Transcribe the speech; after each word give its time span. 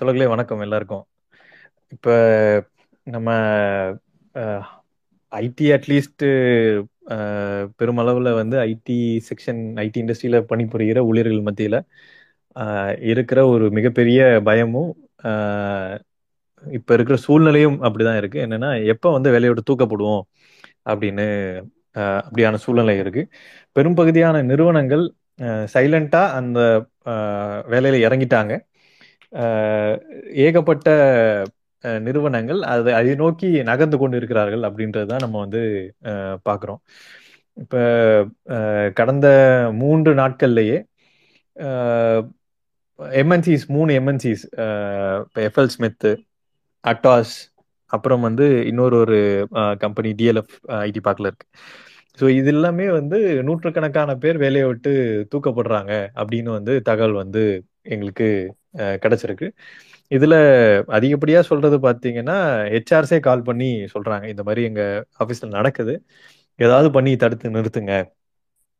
தோழர்களே 0.00 0.26
வணக்கம் 0.32 0.62
எல்லாருக்கும். 0.64 1.02
இப்போ 1.94 2.12
நம்ம 3.06 3.30
ஐடி 5.32 5.66
அட்லீஸ்ட் 5.76 6.24
பெருமளவில் 7.78 8.30
வந்து 8.38 8.56
ஐடி 8.70 8.96
செக்ஷன் 9.28 9.60
ஐடி 9.84 10.00
இண்டஸ்ட்ரியில் 10.02 10.46
பணிபுரிகிற 10.52 11.00
ஊழியர்கள் 11.08 11.44
மத்தியில் 11.48 11.78
இருக்கிற 13.10 13.42
ஒரு 13.48 13.66
மிகப்பெரிய 13.78 14.20
பயமும் 14.48 14.90
இப்போ 16.78 16.94
இருக்கிற 16.98 17.18
சூழ்நிலையும் 17.26 17.78
அப்படிதான் 17.82 18.20
இருக்கு. 18.22 18.40
என்னன்னா 18.46 18.70
எப்போ 18.94 19.10
வந்து 19.16 19.34
வேலையோட 19.36 19.66
தூக்கப்படுவோம் 19.70 20.24
அப்படின்னு 20.92 21.28
அப்படியான 22.24 22.62
சூழ்நிலை 22.64 22.96
இருக்கு. 23.04 23.24
பெரும்பகுதியான 23.72 24.42
நிறுவனங்கள் 24.52 25.04
சைலண்டா 25.74 26.24
அந்த 26.40 26.58
வேலையில 27.74 28.02
இறங்கிட்டாங்க. 28.06 28.54
ஏகப்பட்ட 30.44 30.88
நிறுவனங்கள் 32.06 32.60
அதை 32.72 32.92
அதை 32.98 33.12
நோக்கி 33.22 33.48
நகர்ந்து 33.70 33.96
கொண்டு 33.98 34.16
இருக்கிறார்கள் 34.20 34.64
அப்படின்றது 34.68 35.08
தான் 35.12 35.24
நம்ம 35.24 35.38
வந்து 35.44 35.60
பார்க்குறோம். 36.48 36.80
இப்போ 37.56 37.80
கடந்த 38.98 39.26
மூன்று 39.82 40.10
நாட்கள்லேயே 40.20 40.78
எம்என்சிஸ் 43.22 43.64
மூணு 43.76 43.90
எம்என்சிஸ் 44.00 44.44
இப்போ 45.26 45.40
எஃப்எல் 45.48 45.72
ஸ்மித்து 45.76 46.12
அட்டாஸ் 46.84 47.34
அப்புறம் 47.90 48.24
வந்து 48.28 48.46
இன்னொரு 48.70 48.96
ஒரு 49.04 49.18
கம்பெனி 49.84 50.10
டிஎல்எஃப் 50.18 50.54
ஐடி 50.86 51.00
பார்க்கில் 51.06 51.28
இருக்கு. 51.30 51.46
ஸோ 52.18 52.24
இது 52.38 52.50
எல்லாமே 52.54 52.86
வந்து 52.98 53.18
நூற்றுக்கணக்கான 53.48 54.10
பேர் 54.24 54.38
வேலையை 54.44 54.66
விட்டு 54.70 54.92
தூக்கப்படுறாங்க 55.32 55.92
அப்படின்னு 56.20 56.50
வந்து 56.58 56.74
தகவல் 56.88 57.20
வந்து 57.22 57.42
எங்களுக்கு 57.94 58.28
கிடைச்சிருக்கு. 59.02 59.48
இதுல 60.10 60.34
அதிகப்படியா 60.96 61.40
சொல்றது 61.50 61.76
பாத்தீங்கன்னா 61.86 62.36
ஹெச்ஆர்ஸே 62.74 63.18
கால் 63.28 63.46
பண்ணி 63.48 63.70
சொல்றாங்க. 63.94 64.24
இந்த 64.32 64.42
மாதிரி 64.48 64.62
எங்க 64.70 64.82
ஆபீஸ்ல 65.22 65.48
நடக்குது. 65.58 65.94
ஏதாவது 66.58 66.88
பண்ணி 66.96 67.12
தடுத்து 67.16 67.54
நிறுத்துங்க 67.56 67.92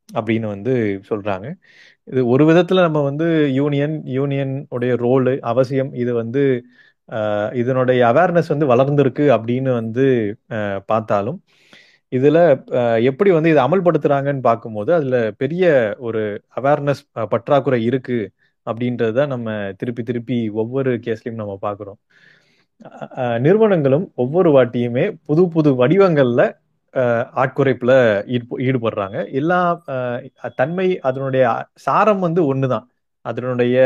அப்படின்னு 0.09 0.47
வந்து 0.55 0.73
சொல்றாங்க. 1.11 1.47
இது 2.09 2.21
ஒரு 2.35 2.45
விதத்துல 2.51 2.83
நம்ம 2.87 3.01
வந்து 3.11 3.27
யூனியன் 3.59 3.97
யூனியன் 4.17 4.55
உடைய 4.77 4.93
ரோலு 5.05 5.35
அவசியம் 5.53 5.91
இது 6.03 6.13
வந்து 6.23 6.43
இதனுடைய 7.61 8.01
அவேர்னஸ் 8.13 8.53
வந்து 8.55 8.67
வளர்ந்துருக்கு 8.73 9.25
அப்படின்னு 9.37 9.71
வந்து 9.81 10.05
பார்த்தாலும் 10.91 11.39
இதுல 12.13 12.39
எப்படி 13.11 13.31
வந்து 13.31 13.51
இதை 13.51 13.63
அமல்படுத்துறாங்கன்னு 13.67 14.43
பார்க்கும்போது 14.49 14.91
அதுல 14.99 15.17
பெரிய 15.43 15.65
ஒரு 16.09 16.23
அவேர்னஸ் 16.59 17.03
பற்றாக்குறை 17.35 17.81
இருக்கு 17.85 18.19
அப்படின்றத 18.67 19.27
நம்ம 19.27 19.49
திருப்பி 19.77 20.03
திருப்பி 20.03 20.39
ஒவ்வொரு 20.63 20.91
கேஸ்லயும் 21.07 21.41
நம்ம 21.43 21.55
பார்க்குறோம். 21.63 21.99
நிறுவனங்களும் 23.39 24.07
ஒவ்வொரு 24.15 24.51
வாட்டியுமே 24.51 25.05
புது 25.27 25.43
புது 25.49 25.71
வடிவங்கள்ல 25.83 26.43
ஆட்குறைப்புல 27.43 27.93
ஈடுபடுறாங்க. 28.69 29.17
எல்லா 29.31 29.59
தன்மை 30.57 30.87
அதனுடைய 31.01 31.45
சாரம் 31.79 32.21
வந்து 32.21 32.43
ஒண்ணுதான். 32.55 32.87
அதனுடைய 33.25 33.77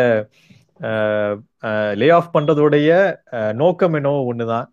லே 1.94 2.08
ஆஃப் 2.10 2.32
பண்றதோடைய 2.36 2.90
நோக்கம் 3.52 3.94
என்னவோ 3.94 4.20
ஒண்ணுதான். 4.32 4.66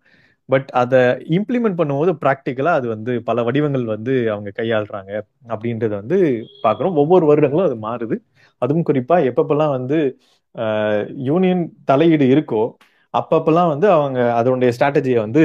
பட் 0.48 0.68
அதை 0.72 1.00
இம்ப்ளிமெண்ட் 1.36 1.78
பண்ணும்போது 1.80 2.12
ப்ராக்டிக்கலா 2.24 2.72
அது 2.78 2.86
வந்து 2.88 3.12
பல 3.22 3.42
வடிவங்கள் 3.42 3.84
வந்து 3.84 4.14
அவங்க 4.32 4.50
கையாளுறாங்க. 4.58 5.12
அப்படின்றத 5.48 5.92
வந்து 6.02 6.18
பாக்குறோம் 6.64 6.98
ஒவ்வொரு 7.02 7.26
வருடங்களும் 7.26 7.68
அது 7.68 7.78
மாறுது. 7.86 8.16
அதுவும் 8.62 8.86
குறிப்பா 8.90 9.16
எப்பப்பெல்லாம் 9.30 9.74
வந்து 9.78 9.98
யூனியன் 11.28 11.62
தலையீடு 11.84 12.26
இருக்கோ 12.34 12.62
அப்பப்பெல்லாம் 13.14 13.70
வந்து 13.72 13.86
அவங்க 13.90 14.18
அதனுடைய 14.32 14.70
ஸ்ட்ராட்டஜியை 14.76 15.18
வந்து 15.18 15.42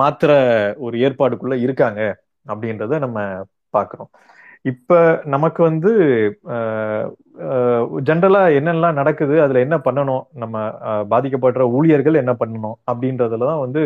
மாத்திர 0.00 0.30
ஒரு 0.78 0.96
ஏற்பாடுக்குள்ள 1.06 1.56
இருக்காங்க 1.64 2.00
அப்படின்றத 2.46 2.98
நம்ம 2.98 3.18
பார்க்குறோம் 3.74 4.10
இப்ப 4.64 4.98
நமக்கு 5.24 5.60
வந்து 5.62 5.90
ஜென்ரலா 8.08 8.42
என்னெல்லாம் 8.58 8.98
நடக்குது 9.00 9.34
அதுல 9.44 9.60
என்ன 9.66 9.76
பண்ணணும் 9.86 10.24
நம்ம 10.42 10.56
பாதிக்கப்படுற 11.12 11.64
ஊழியர்கள் 11.78 12.20
என்ன 12.22 12.32
பண்ணணும் 12.42 12.76
அப்படின்றதுல 12.90 13.48
தான் 13.50 13.62
வந்து 13.66 13.82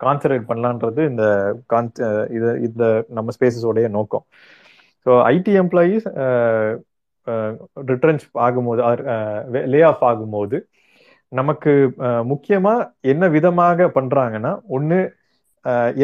கான்சன்ட்ரேட் 0.00 0.48
பண்ணலான்றது 0.50 1.00
இந்த 1.10 1.24
கான் 1.66 1.88
இது 2.36 2.50
இந்த 2.68 2.84
நம்ம 3.08 3.32
ஸ்பேசஸோடைய 3.36 3.86
நோக்கம். 3.96 4.24
ஸோ 5.06 5.10
ஐடி 5.34 5.52
எம்ப்ளாயீஸ் 5.62 6.06
ரிட்டர்ன்ஸ் 7.90 8.26
ஆகும்போது 8.46 8.82
லே 9.74 9.80
ஆஃப் 9.90 10.04
ஆகும்போது 10.10 10.58
நமக்கு 11.32 11.72
முக்கியமா 12.32 12.74
என்ன 13.12 13.24
விதமாக 13.36 13.88
பண்றாங்கன்னா 13.96 14.52
ஒண்ணு 14.76 14.98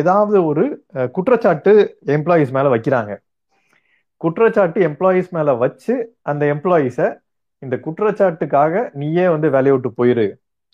ஏதாவது 0.00 0.38
ஒரு 0.50 0.64
குற்றச்சாட்டு 1.16 1.72
எம்ப்ளாயீஸ் 2.16 2.50
மேல 2.56 2.68
வைக்கிறாங்க. 2.74 3.12
குற்றச்சாட்டு 4.20 4.78
எம்ப்ளாயீஸ் 4.88 5.30
மேல 5.36 5.52
வச்சு 5.62 5.94
அந்த 6.30 6.42
எம்ப்ளாயீஸ 6.54 6.98
இந்த 7.62 7.76
குற்றச்சாட்டுக்காக 7.86 8.82
நீயே 9.00 9.26
வந்து 9.34 9.48
வேலையை 9.56 9.74
விட்டு 9.74 9.90
போயிரு. 10.00 10.26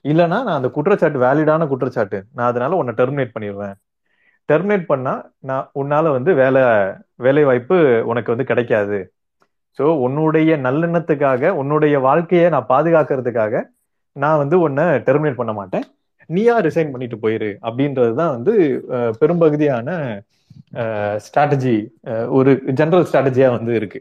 இல்லைன்னா 0.05 0.39
நான் 0.47 0.59
அந்த 0.59 0.71
குற்றச்சாட்டு 0.77 1.19
வேலிடான 1.27 1.67
குற்றச்சாட்டு 1.73 2.19
நான் 2.37 2.51
அதனால 2.51 2.77
உன்னை 2.81 2.93
டெர்மினேட் 3.01 3.35
பண்ணிடுவேன். 3.37 3.75
டெர்மினேட் 4.49 4.87
பண்ணா 4.93 5.15
நான் 5.49 5.67
உன்னால 5.81 6.13
வந்து 6.17 6.31
வேலை 6.43 6.63
வேலை 7.27 7.43
வாய்ப்பு 7.49 7.77
உனக்கு 8.11 8.33
வந்து 8.35 8.49
கிடைக்காது. 8.51 8.99
ஸோ 9.79 9.85
உன்னுடைய 10.05 10.57
நல்லெண்ணத்துக்காக 10.67 11.51
உன்னுடைய 11.61 11.97
வாழ்க்கையை 12.09 12.47
நான் 12.55 12.71
பாதுகாக்கிறதுக்காக 12.73 13.63
நான் 14.17 14.41
வந்து 14.43 14.57
உன்னை 14.67 14.85
டெர்மினேட் 15.07 15.41
பண்ண 15.41 15.53
மாட்டேன். 15.59 15.85
நீயா 16.31 16.57
ரிசைன் 16.67 16.93
பண்ணிட்டு 16.93 17.17
போயிரு 17.25 17.51
அப்படின்றது 17.67 18.13
தான் 18.21 18.35
வந்து 18.37 18.53
பெரும்பகுதியான 19.21 19.89
ஸ்ட்ராட்டஜி 21.25 21.77
ஒரு 22.39 22.51
ஜென்ரல் 22.81 23.07
ஸ்ட்ராட்டஜியா 23.09 23.49
வந்து 23.57 23.73
இருக்கு. 23.81 24.01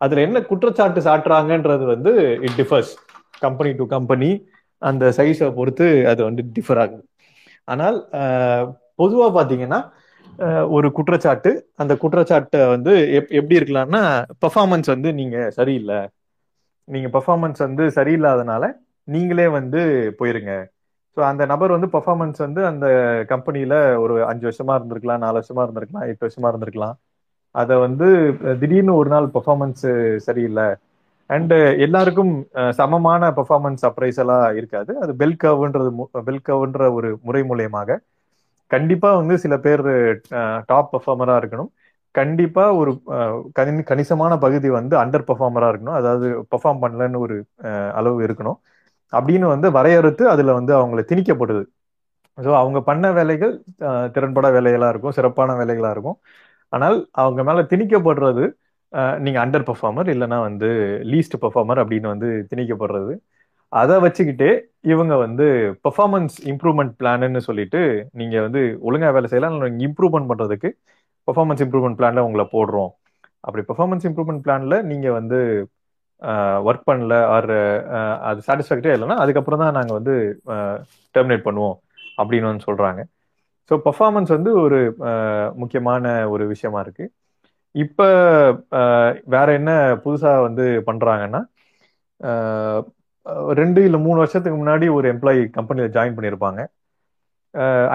அதுல 0.00 0.22
என்ன 0.26 0.38
குற்றச்சாட்டு 0.50 1.00
சாட்டுறாங்கன்றது 1.08 1.84
வந்து 1.94 2.12
it 2.46 2.58
differs 2.60 2.92
company 3.44 3.70
to 3.80 3.84
company 3.94 4.30
அந்த 4.82 5.04
சைஸை 5.18 5.48
பொறுத்து 5.58 5.86
அது 6.10 6.20
வந்து 6.28 6.42
டிஃபர் 6.56 6.80
ஆகுது. 6.82 7.02
ஆனால் 7.72 7.96
பொதுவாக 9.00 9.30
பார்த்தீங்கன்னா 9.38 9.80
ஒரு 10.76 10.88
குற்றச்சாட்டு. 10.96 11.50
அந்த 11.82 11.92
குற்றச்சாட்டை 12.02 12.60
வந்து 12.74 12.92
எப்படி 13.38 13.58
இருக்கலாம்னா 13.60 14.02
பெர்ஃபார்மன்ஸ் 14.44 14.88
வந்து 14.94 15.10
நீங்க 15.20 15.36
சரியில்லை. 15.58 16.00
நீங்க 16.88 17.08
பெர்ஃபார்மன்ஸ் 17.16 17.60
வந்து 17.66 17.84
சரியில்லாதனால 17.98 18.64
நீங்களே 19.08 19.46
வந்து 19.58 19.80
போயிருங்க. 20.18 20.52
ஸோ 21.16 21.20
அந்த 21.30 21.42
நபர் 21.52 21.74
வந்து 21.74 21.88
பெர்ஃபார்மன்ஸ் 21.94 22.40
வந்து 22.46 22.60
அந்த 22.70 22.86
கம்பெனியில 23.32 23.74
ஒரு 24.04 24.14
அஞ்சு 24.30 24.44
வருஷமா 24.48 24.74
இருந்திருக்கலாம் 24.78 25.22
நாலு 25.24 25.36
வருஷமா 25.40 25.62
இருந்திருக்கலாம் 25.66 26.06
எட்டு 26.10 26.26
வருஷமா 26.26 26.50
இருந்திருக்கலாம். 26.52 26.96
அதை 27.54 27.76
வந்து 27.86 28.06
திடீர்னு 28.60 28.92
ஒரு 29.00 29.10
நாள் 29.14 29.26
பெர்ஃபார்மன்ஸ் 29.36 29.86
சரியில்லை. 30.26 30.68
அண்டு 31.30 31.56
எல்லாருக்கும் 31.86 32.32
சமமான 32.78 33.30
பெர்ஃபார்மன்ஸ் 33.38 33.82
அப்ரைசலா 33.88 34.38
இருக்காது. 34.58 34.92
அது 35.04 35.12
பெல் 35.22 35.40
கர்வ்ன்றது 35.44 35.90
பெல் 36.28 36.46
கர்வ்ன்ற 36.48 36.86
ஒரு 36.98 37.10
முறை 37.26 37.42
மூலயமாக 37.50 37.98
கண்டிப்பா 38.70 39.10
வந்து 39.20 39.34
சில 39.44 39.54
பேர் 39.66 39.82
டாப் 40.70 40.90
பெர்ஃபார்மரா 40.94 41.34
இருக்கணும். 41.40 41.70
கண்டிப்பா 42.14 42.64
ஒரு 42.80 42.90
கணிசமான 43.90 44.32
பகுதி 44.44 44.68
வந்து 44.78 44.94
அண்டர் 45.02 45.26
பெர்ஃபார்மரா 45.28 45.68
இருக்கணும். 45.72 45.98
அதாவது 46.00 46.26
பெர்ஃபார்ம் 46.52 46.82
பண்ணலன்னு 46.84 47.22
ஒரு 47.26 47.36
அளவு 48.00 48.18
இருக்கணும். 48.26 48.58
அப்படின்னு 49.12 49.46
வந்து 49.54 49.68
வரையறுத்து 49.76 50.24
அதுல 50.34 50.54
வந்து 50.58 50.72
அவங்கள 50.78 51.02
திணிக்கப்படுது. 51.10 51.62
ஸோ 52.38 52.50
அவங்க 52.62 52.78
பண்ண 52.88 53.06
வேலைகள் 53.18 53.52
திறன்பட 54.16 54.48
வேலைகளா 54.56 54.88
இருக்கும் 54.92 55.16
சிறப்பான 55.18 55.54
வேலைகளா 55.60 55.90
இருக்கும். 55.94 56.18
ஆனால் 56.72 56.96
அவங்க 57.22 57.40
மேல 57.48 57.60
திணிக்கப்படுறது 57.72 58.44
நீங்க 59.24 59.38
அண்டர் 59.44 59.66
பெர்ஃபார்மர் 59.68 60.08
இல்லைன்னா 60.14 60.38
வந்து 60.48 60.68
லீஸ்ட் 61.12 61.36
பெர்ஃபார்மர் 61.42 61.80
அப்படின்னு 61.82 62.08
வந்து 62.14 62.28
திணிக்கப்படுறது. 62.50 63.14
அதை 63.72 63.94
வச்சுக்கிட்டே 64.04 64.50
இவங்க 64.92 65.14
வந்து 65.24 65.46
பெர்ஃபார்மன்ஸ் 65.86 66.36
இம்ப்ரூவ்மெண்ட் 66.50 66.92
பிளான்னு 67.00 67.40
சொல்லிட்டு 67.48 67.80
நீங்க 68.20 68.36
வந்து 68.46 68.60
ஒழுங்கா 68.88 69.08
வேலை 69.16 69.28
செய்யலாம் 69.32 69.80
இம்ப்ரூவ்மெண்ட் 69.86 70.30
பண்றதுக்கு 70.30 70.68
பெர்ஃபார்மன்ஸ் 71.28 71.62
இம்ப்ரூவ்மெண்ட் 71.64 71.98
பிளான்ல 71.98 72.24
உங்களை 72.28 72.46
போடுறோம். 72.54 72.92
அப்படி 73.46 73.62
பெர்ஃபார்மன்ஸ் 73.70 74.06
இம்ப்ரூவ்மெண்ட் 74.08 74.44
பிளான்ல 74.46 74.76
நீங்க 74.92 75.08
வந்து 75.18 75.40
ஒர்க் 76.68 76.88
பண்ணல 76.90 77.14
ஆர் 77.34 77.50
அது 78.28 78.40
சாட்டிஸ்ஃபேக்டரியா 78.46 78.94
இல்லைன்னா 78.96 79.18
அதுக்கப்புறம் 79.24 79.62
தான் 79.62 79.76
நாங்கள் 79.78 79.98
வந்து 79.98 80.14
டெர்மினேட் 81.14 81.46
பண்ணுவோம் 81.48 81.76
அப்படின்னு 82.20 82.50
வந்து 82.50 82.66
சொல்றாங்க. 82.68 83.00
ஸோ 83.70 83.74
பர்ஃபார்மன்ஸ் 83.86 84.30
வந்து 84.36 84.50
ஒரு 84.64 84.78
முக்கியமான 85.62 86.04
ஒரு 86.34 86.44
விஷயமா 86.52 86.80
இருக்கு. 86.84 87.06
இப்போ 87.74 88.06
வேற 89.34 89.48
என்ன 89.58 89.72
புதுசா 90.04 90.32
வந்து 90.48 90.66
பண்றாங்கன்னா 90.88 91.40
ரெண்டு 93.60 93.80
இல்லை 93.86 93.98
மூணு 94.06 94.18
வருஷத்துக்கு 94.22 94.58
முன்னாடி 94.60 94.86
ஒரு 94.96 95.06
எம்ப்ளாயி 95.14 95.40
கம்பெனியில் 95.56 95.94
ஜாயின் 95.96 96.16
பண்ணியிருப்பாங்க 96.16 96.60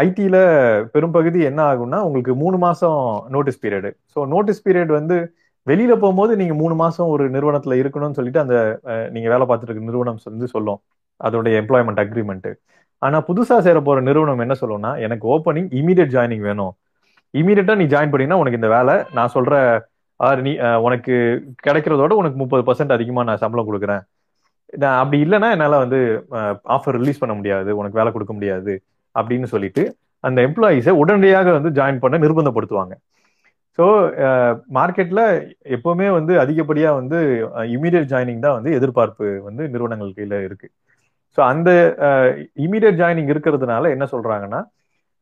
ஐடியில் 0.05 0.41
பெரும்பகுதி 0.93 1.39
என்ன 1.49 1.61
ஆகும்னா 1.71 1.99
உங்களுக்கு 2.07 2.33
மூணு 2.43 2.57
மாதம் 2.65 2.99
notice 3.35 3.61
period 3.63 3.89
so 4.13 4.19
notice 4.33 4.63
period 4.65 4.91
வந்து 4.99 5.17
வெளியில் 5.67 6.01
போகும்போது 6.01 6.31
நீங்கள் 6.41 6.59
மூணு 6.61 6.75
மாதம் 6.81 7.11
ஒரு 7.13 7.25
நிறுவனத்தில் 7.35 7.79
இருக்கணும்னு 7.81 8.17
சொல்லிட்டு 8.19 8.41
அந்த 8.43 8.55
நீங்கள் 9.15 9.33
வேலை 9.33 9.45
பார்த்துட்டு 9.47 9.71
இருக்க 9.73 9.91
நிறுவனம் 9.91 10.19
வந்து 10.31 10.47
சொல்லும். 10.55 10.79
அதோடைய 11.21 11.53
எம்ப்ளாய்மெண்ட் 11.61 12.01
அக்ரிமெண்ட் 12.03 12.49
ஆனால் 13.01 13.25
புதுசாக 13.29 13.61
சேர 13.67 13.77
போகிற 13.87 14.01
நிறுவனம் 14.09 14.43
என்ன 14.45 14.55
சொல்லும்னா 14.61 14.91
எனக்கு 15.05 15.25
ஓப்பனிங் 15.35 15.69
இமீடியட் 15.79 16.13
ஜாயினிங் 16.15 16.45
வேணும். 16.49 16.73
இமீடியட்டாக 17.33 17.79
நீ 17.81 17.85
ஜாயின் 17.93 18.13
பண்ணினா 18.13 18.39
உனக்கு 18.41 18.59
இந்த 18.61 18.69
வேலை 18.77 18.95
நான் 19.17 19.33
சொல்கிற 19.35 19.55
ஆறு 20.19 20.41
நீ 20.47 20.51
உனக்கு 20.87 21.13
கிடைக்கிறதோட 21.67 22.13
உனக்கு 22.21 22.37
முப்பது 22.43 22.63
பர்சன்ட் 22.67 22.95
அதிகமாக 22.97 23.27
நான் 23.29 23.41
சம்பளம் 23.43 23.69
கொடுக்குறேன். 23.69 24.03
நான் 24.81 24.99
அப்படி 25.01 25.17
இல்லைன்னா 25.25 25.49
என்னால் 25.55 25.83
வந்து 25.83 25.99
ஆஃபர் 26.75 26.97
ரிலீஸ் 26.99 27.21
பண்ண 27.21 27.33
முடியாது 27.39 27.71
உனக்கு 27.79 27.99
வேலை 27.99 28.11
கொடுக்க 28.13 28.33
முடியாது 28.37 28.73
அப்படின்னு 29.15 29.47
சொல்லிட்டு 29.53 29.83
அந்த 30.27 30.39
எம்ப்ளாயீஸை 30.47 30.93
உடனடியாக 31.01 31.51
வந்து 31.57 31.71
ஜாயின் 31.79 32.03
பண்ண 32.03 32.17
நிர்பந்தப்படுத்துவாங்க. 32.23 32.93
ஸோ 33.77 33.85
மார்க்கெட்ல 34.77 35.21
எப்பவுமே 35.75 36.07
வந்து 36.17 36.33
அதிகப்படியாக 36.43 36.99
வந்து 37.01 37.19
இமீடியட் 37.75 38.09
ஜாயினிங் 38.13 38.43
தான் 38.45 38.57
வந்து 38.57 38.71
எதிர்பார்ப்பு 38.79 39.27
வந்து 39.47 39.63
நிறுவனங்கள் 39.73 40.15
கையில் 40.17 40.37
இருக்கு. 40.47 40.67
ஸோ 41.35 41.41
அந்த 41.51 41.69
இமீடியட் 42.65 42.99
ஜாயினிங் 43.01 43.31
இருக்கிறதுனால 43.33 43.91
என்ன 43.95 44.07
சொல்றாங்கன்னா 44.13 44.61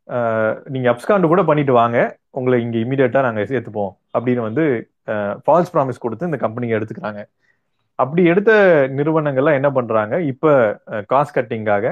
நீங்கள் 0.08 0.72
நீங்க 0.74 0.88
அப்ஸ்காண்டு 0.92 1.32
கூட 1.32 1.42
பண்ணிட்டு 1.50 1.74
வாங்க 1.82 1.98
உங்களை 2.38 2.58
இங்க 2.64 2.78
இமீடியட்டா 2.86 3.20
நாங்கள் 3.28 3.50
சேர்த்துப்போம் 3.52 3.92
அப்படின்னு 4.16 4.42
வந்து 4.48 4.64
ஃபால்ஸ் 5.44 5.72
ப்ராமிஸ் 5.74 6.04
கொடுத்து 6.06 6.30
இந்த 6.30 6.40
கம்பெனியை 6.46 6.74
எடுத்துக்கிறாங்க. 6.78 7.22
அப்படி 8.02 8.22
எடுத்த 8.32 8.52
நிறுவனங்கள்லாம் 8.98 9.58
என்ன 9.60 9.70
பண்றாங்க? 9.78 10.16
இப்ப 10.32 10.46
காஸ்ட் 11.12 11.38
கட்டிங்காக 11.38 11.86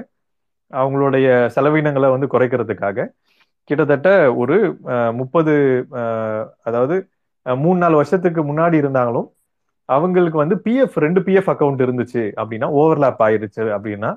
அவங்களுடைய 0.74 1.28
செலவினங்களை 1.56 2.10
வந்து 2.16 2.28
குறைக்கிறதுக்காக 2.34 3.08
கிட்டத்தட்ட 3.70 4.10
ஒரு 4.42 4.56
முப்பது 5.20 5.54
அதாவது 6.68 6.96
மூணு 7.46 7.78
நாலு 7.84 7.96
வருஷத்துக்கு 8.00 8.42
முன்னாடி 8.50 8.76
இருந்தாங்களும் 8.82 9.28
அவங்களுக்கு 9.90 10.38
வந்து 10.42 10.56
பிஎஃப் 10.66 10.98
ரெண்டு 11.06 11.20
பிஎஃப் 11.28 11.52
அக்கௌண்ட் 11.54 11.84
இருந்துச்சு 11.86 12.24
அப்படின்னா 12.42 12.68
ஓவர்லாப் 12.80 13.24
ஆயிருச்சு 13.28 13.64
அப்படின்னா 13.76 14.12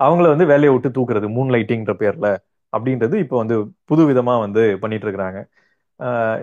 அவங்கள 0.00 0.26
வந்து 0.32 0.46
வேலையை 0.52 0.72
விட்டு 0.74 0.90
தூக்குறது 0.96 1.28
மூன் 1.36 1.52
லைட்டிங்கிற 1.54 1.94
பேர்ல 2.02 2.28
அப்படின்றது 2.72 3.16
இப்போ 3.24 3.36
வந்து 3.42 3.56
புது 3.90 4.02
விதமா 4.10 4.34
வந்து 4.44 4.62
பண்ணிட்டு 4.82 5.06
இருக்கிறாங்க. 5.06 5.38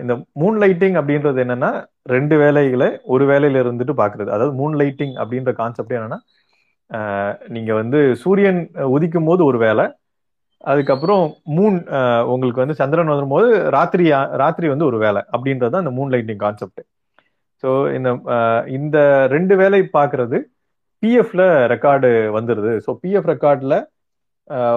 இந்த 0.02 0.14
மூன் 0.40 0.56
லைட்டிங் 0.62 0.96
அப்படின்றது 1.00 1.38
என்னன்னா 1.44 1.70
ரெண்டு 2.14 2.34
வேலைகளை 2.42 2.88
ஒரு 3.14 3.24
வேலையில 3.32 3.60
இருந்துட்டு 3.64 3.94
பாக்குறது. 4.00 4.30
அதாவது 4.36 4.54
மூன் 4.60 4.74
லைட்டிங் 4.80 5.14
அப்படின்ற 5.22 5.52
கான்செப்ட் 5.60 5.94
என்னன்னா 5.98 6.18
நீங்க 7.54 7.70
வந்து 7.80 8.00
சூரியன் 8.24 8.60
உதிக்கும் 8.96 9.28
போது 9.30 9.42
ஒரு 9.50 9.60
வேலை 9.66 9.86
அதுக்கப்புறம் 10.70 11.24
மூன் 11.56 11.78
உங்களுக்கு 12.32 12.62
வந்து 12.62 12.78
சந்திரன் 12.82 13.12
வரும்போது 13.14 13.48
ராத்திரி 13.76 14.04
ராத்திரி 14.42 14.66
வந்து 14.72 14.88
ஒரு 14.90 14.98
வேலை 15.06 15.20
அப்படின்றது 15.34 15.72
தான் 15.72 15.84
அந்த 15.84 15.94
மூன் 15.98 16.12
லைட்டிங் 16.14 16.42
கான்செப்ட் 16.44 16.82
ஸோ 17.62 17.68
இந்த 17.98 18.08
இந்த 18.78 18.98
ரெண்டு 19.34 19.54
வேலை 19.62 19.80
பார்க்கறது 19.98 20.38
பிஎஃப்ல 21.02 21.42
ரெக்கார்டு 21.72 22.08
வந்துருது. 22.38 22.72
ஸோ 22.84 22.90
பிஎஃப் 23.02 23.30
ரெக்கார்டில் 23.32 23.76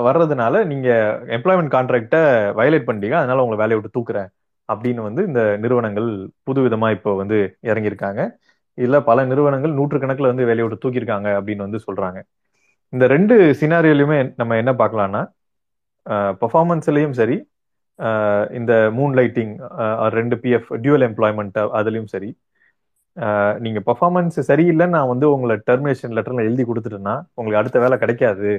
வர்றதுனால 0.07 0.63
நீங்க 0.71 0.89
எம்ப்ளாய்மெண்ட் 1.37 1.73
கான்ட்ராக்டை 1.75 2.21
வயலேட் 2.59 2.87
பண்ணிட்டீங்க. 2.87 3.17
அதனால 3.21 3.43
உங்களை 3.45 3.59
வேலையை 3.61 3.77
விட்டு 3.77 3.95
தூக்குறேன். 3.97 4.29
அப்படின்னு 4.74 5.01
வந்து 5.07 5.21
இந்த 5.30 5.42
நிறுவனங்கள் 5.63 6.10
புது 6.48 6.60
விதமா 6.66 6.88
இப்போ 6.98 7.12
வந்து 7.21 7.38
இறங்கியிருக்காங்க. 7.69 8.21
இல்ல 8.77 8.95
பல 9.10 9.25
நிறுவனங்கள் 9.31 9.77
நூற்றுக்கணக்கில் 9.80 10.31
வந்து 10.31 10.48
வேலையை 10.50 10.66
விட்டு 10.66 10.83
தூக்கியிருக்காங்க 10.83 11.30
அப்படின்னு 11.39 11.66
வந்து 11.68 11.80
சொல்றாங்க. 11.88 12.19
இந்த 12.94 13.06
ரெண்டு 13.16 13.36
சினாரியோலையுமே 13.62 14.19
நம்ம 14.42 14.56
என்ன 14.62 14.71
பார்க்கலாம்னா 14.81 15.24
பர்ஃபார்மன்ஸ்லயும் 16.42 17.18
சரி 17.21 17.38
இந்த 18.60 18.74
மூன் 18.98 19.13
லைட்டிங் 19.19 19.54
ரெண்டு 20.18 20.36
பிஎஃப் 20.44 20.69
டியூவல் 20.83 21.06
எம்ப்ளாய்மெண்ட் 21.10 21.57
அதுலயும் 21.80 22.12
சரி 22.13 22.30
நீங்க 23.65 23.80
பர்ஃபார்மன்ஸ் 23.89 24.38
சரியில்லைன்னு 24.50 24.95
நான் 24.98 25.12
வந்து 25.13 25.27
உங்களை 25.36 25.56
டெர்மினேஷன் 25.69 26.15
லெட்டர்ல 26.18 26.45
எழுதி 26.50 26.63
கொடுத்துட்டேன்னா 26.69 27.15
உங்களுக்கு 27.38 27.62
அடுத்த 27.62 27.77
வேலை 27.83 27.95
கிடைக்காது. 28.04 28.51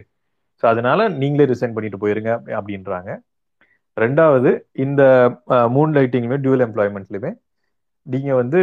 ஸோ 0.62 0.64
அதனால 0.72 1.08
நீங்களே 1.22 1.46
ரிசைன் 1.52 1.74
பண்ணிட்டு 1.76 2.02
போயிருங்க 2.02 2.32
அப்படின்றாங்க. 2.58 3.10
ரெண்டாவது 4.04 4.50
இந்த 4.84 5.02
மூன் 5.76 5.94
லைட்டிங்குமே 5.98 6.38
டியூல் 6.44 6.64
எம்ப்ளாய்மெண்ட்லையுமே 6.66 7.32
நீங்க 8.06 8.30
வந்து 8.42 8.60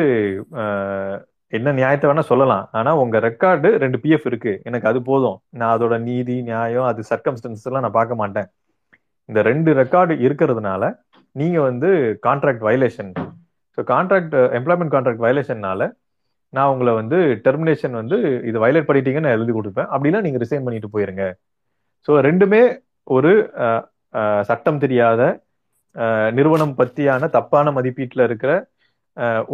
என்ன 1.58 1.74
நியாயத்தை 1.80 2.06
வேணா 2.10 2.24
சொல்லலாம். 2.30 2.64
ஆனா 2.78 2.92
உங்க 3.02 3.18
ரெக்கார்டு 3.28 3.70
ரெண்டு 3.84 3.98
பிஎஃப் 4.04 4.26
இருக்கு. 4.30 4.54
எனக்கு 4.70 4.90
அது 4.92 5.00
போதும். 5.10 5.38
நான் 5.60 5.74
அதோட 5.76 5.96
நீதி 6.08 6.36
நியாயம் 6.50 6.88
அது 6.92 7.02
சர்க்கம்ஸ்டன்ஸ் 7.12 7.66
எல்லாம் 7.68 7.86
நான் 7.86 7.98
பார்க்க 8.00 8.22
மாட்டேன். 8.22 8.48
இந்த 9.30 9.40
ரெண்டு 9.50 9.70
ரெக்கார்டு 9.82 10.14
இருக்கிறதுனால 10.26 10.90
நீங்க 11.42 11.58
வந்து 11.70 11.90
contract 12.28 12.66
violation 12.68 13.12
so 13.78 13.84
contract 13.94 14.36
employment 14.58 14.94
contract 14.96 15.24
வயலேஷன்னால 15.26 15.90
நான் 16.56 16.72
உங்களை 16.74 16.92
வந்து 17.00 17.18
டெர்மினேஷன் 17.46 17.96
வந்து 18.02 18.18
இது 18.50 18.58
வயலேட் 18.64 18.88
பண்ணிட்டீங்கன்னு 18.90 19.28
நான் 19.28 19.38
எழுதி 19.38 19.54
கொடுப்பேன். 19.56 19.90
அப்படின்னா 19.94 20.20
நீங்க 20.26 20.40
ரிசைன் 20.44 20.66
பண்ணிட்டு 20.68 20.90
போயிருங்க. 20.96 21.26
ஸோ 22.08 22.12
ரெண்டுமே 22.28 22.62
ஒரு 23.18 23.34
சட்டம் 24.50 24.82
தெரியாத 24.84 25.22
நிறுவனம் 26.38 26.78
பற்றியான 26.80 27.30
தப்பான 27.36 27.72
மதிப்பீட்டில் 27.78 28.26
இருக்கிற 28.28 28.52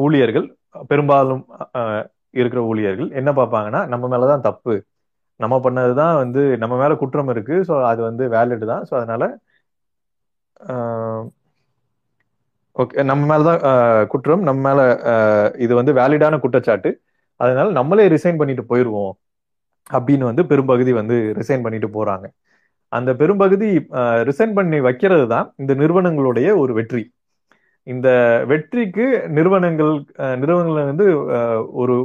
ஊழியர்கள் 0.03 0.47
பெரும்பாலும் 0.91 1.43
இருக்கிற 2.39 2.61
ஊழியர்கள் 2.71 3.09
என்ன 3.19 3.29
பார்ப்பாங்கன்னா 3.39 3.81
நம்ம 3.93 4.05
மேலதான் 4.13 4.45
தப்பு. 4.47 4.75
நம்ம 5.39 5.55
பண்ணதுதான் 5.65 6.15
வந்து 6.23 6.41
நம்ம 6.63 6.73
மேல 6.81 6.93
குற்றம் 7.01 7.31
இருக்கு. 7.33 7.55
ஸோ 7.69 7.73
அது 7.91 8.01
வந்து 8.09 8.23
வேலிட் 8.35 8.65
தான். 8.71 8.83
ஸோ 8.89 8.93
அதனால 8.99 9.23
ஓகே 12.75 13.03
நம்ம 13.09 13.23
மேலதான் 13.31 13.63
தான் 13.65 14.07
குற்றம். 14.13 14.43
நம்ம 14.47 14.59
மேல 14.67 14.79
இது 15.65 15.73
வந்து 15.79 15.93
வேலிடான 15.99 16.39
குற்றச்சாட்டு. 16.43 16.91
அதனால 17.39 17.67
நம்மளே 17.79 18.05
ரிசைன் 18.15 18.39
பண்ணிட்டு 18.41 18.63
போயிடுவோம் 18.71 19.13
அப்படின்னு 19.87 20.25
வந்து 20.31 20.43
பெரும்பகுதி 20.51 20.91
வந்து 21.01 21.15
ரிசைன் 21.39 21.63
பண்ணிட்டு 21.65 21.89
போறாங்க. 21.97 22.25
அந்த 22.93 23.09
பெரும்பகுதி 23.21 23.69
ரிசைன் 24.29 24.55
பண்ணி 24.57 24.77
வைக்கிறது 24.87 25.25
தான் 25.33 25.47
இந்த 25.61 25.73
நிறுவனங்களுடைய 25.81 26.47
ஒரு 26.61 26.73
வெற்றி. 26.79 27.03
இந்த 27.87 28.07
வெற்றிக்கு 28.49 29.05
நிறுவனங்கள் 29.37 29.93
நிறுவனங்கள் 30.41 30.89
வந்து 30.91 31.07
ஒரு 31.81 31.95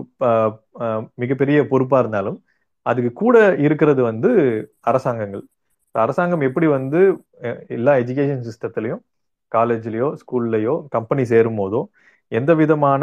மிகப்பெரிய 1.22 1.58
பொறுப்பா 1.72 1.98
இருந்தாலும் 2.02 2.38
அதுக்கு 2.86 3.12
கூட 3.22 3.36
இருக்கிறது 3.66 4.02
வந்து 4.10 4.30
அரசாங்கங்கள். 4.90 5.44
அரசாங்கம் 5.94 6.44
எப்படி 6.48 6.66
வந்து 6.76 7.00
எல்லா 7.76 7.92
எஜுகேஷன் 8.02 8.44
சிஸ்டத்திலையும் 8.48 9.02
காலேஜ்லயோ 9.52 10.08
ஸ்கூல்லையோ 10.22 10.74
கம்பெனி 10.96 11.22
சேரும் 11.32 11.58
போதோ 11.60 11.80
எந்த 12.32 12.52
விதமான 12.60 13.02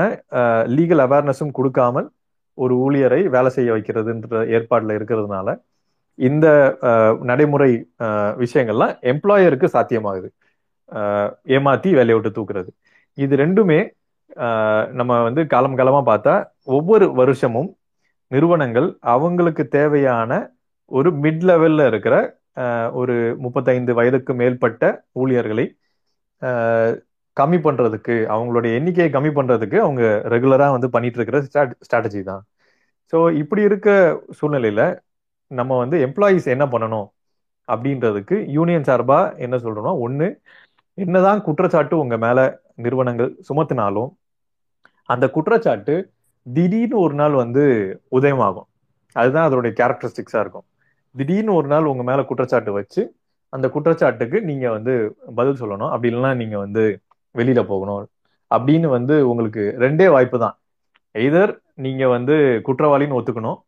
லீகல் 0.76 1.04
அவேர்னஸும் 1.06 1.56
கொடுக்காமல் 1.60 2.08
ஒரு 2.58 2.74
ஊழியரை 2.86 3.22
வேலை 3.36 3.50
செய்ய 3.56 3.70
வைக்கிறதுன்ற 3.76 4.42
ஏற்பாடில் 4.58 4.96
இருக்கிறதுனால 4.98 5.48
இந்த 6.20 6.48
நடைமுறை 7.30 7.72
விஷயங்கள்லாம் 8.44 8.94
எம்ப்ளாயருக்கு 9.12 9.68
சாத்தியமாகுது. 9.76 10.30
ஏமாத்தி 11.56 11.90
வேலையை 11.98 12.16
விட்டு 12.18 12.32
தூக்குறது. 12.38 12.70
இது 13.18 13.34
ரெண்டுமே 13.44 13.80
நம்ம 15.00 15.12
வந்து 15.28 15.42
காலம் 15.54 15.78
காலமா 15.80 16.02
பார்த்தா 16.12 16.34
ஒவ்வொரு 16.78 17.06
வருஷமும் 17.20 17.70
நிறுவனங்கள் 18.32 18.88
அவங்களுக்கு 19.16 19.64
தேவையான 19.78 20.32
ஒரு 20.92 21.10
மிட் 21.24 21.46
லெவல்ல 21.50 21.86
இருக்கிற 21.92 22.16
ஒரு 23.02 23.16
முப்பத்தைந்து 23.44 23.92
வயதுக்கு 24.00 24.34
மேற்பட்ட 24.42 24.84
ஊழியர்களை 25.22 25.66
கம்மி 27.38 27.60
பண்றதுக்கு 27.66 28.16
அவங்களுடைய 28.36 28.72
எண்ணிக்கையை 28.80 29.10
கம்மி 29.16 29.32
பண்றதுக்கு 29.38 29.78
அவங்க 29.86 30.04
ரெகுலரா 30.34 30.68
வந்து 30.76 30.90
பண்ணிட்டு 30.96 31.20
இருக்கிற 31.20 31.40
ஸ்ட்ராட்டஜி 31.86 32.22
தான். 32.30 32.44
ஸோ 33.14 33.18
இப்படி 33.42 33.62
இருக்க 33.70 33.90
சூழ்நிலையில 34.40 34.84
நம்ம 35.48 35.78
வந்து 35.78 35.98
எம்ப்ளாயீஸ் 36.06 36.46
என்ன 36.46 36.66
பண்ணணும்? 36.66 37.08
அப்படின்றதுக்கு 37.68 38.46
யூனியன் 38.48 38.82
சார்பா 38.82 39.38
என்ன 39.38 39.56
சொல்றோம்னா 39.58 39.94
ஒண்ணு 40.06 40.28
என்னதான் 40.94 41.42
குற்றச்சாட்டு 41.42 41.98
உங்க 41.98 42.18
மேல 42.18 42.40
நிறுவனங்கள் 42.76 43.38
சுமத்தினாலும் 43.50 44.10
அந்த 45.10 45.30
குற்றச்சாட்டு 45.30 46.14
திடீர்னு 46.54 47.00
ஒரு 47.00 47.14
நாள் 47.14 47.32
வந்து 47.32 47.64
உதயமாகும். 48.12 48.68
அதுதான் 49.12 49.52
அதோடைய 49.52 49.72
கேரக்டரிஸ்டிக்ஸா 49.80 50.40
இருக்கும். 50.40 50.66
திடீர்னு 51.16 51.54
ஒரு 51.54 51.68
நாள் 51.68 51.86
உங்க 51.86 52.04
மேல 52.04 52.24
குற்றச்சாட்டு 52.24 52.72
வச்சு 52.72 53.16
அந்த 53.50 53.70
குற்றச்சாட்டுக்கு 53.70 54.42
நீங்க 54.42 54.72
வந்து 54.72 55.18
பதில் 55.36 55.62
சொல்லணும். 55.62 55.90
அப்படி 55.90 56.16
இல்லைன்னா 56.16 56.36
நீங்க 56.36 56.58
வந்து 56.58 57.02
வெளியில 57.36 57.64
போகணும். 57.64 58.10
அப்படின்னு 58.56 58.88
வந்து 58.88 59.30
உங்களுக்கு 59.30 59.76
ரெண்டே 59.80 60.12
வாய்ப்பு 60.12 60.40
தான். 60.40 60.58
எய்தர் 61.14 61.58
நீங்க 61.74 62.08
வந்து 62.08 62.62
குற்றவாளின்னு 62.68 63.18
ஒத்துக்கணும் 63.20 63.60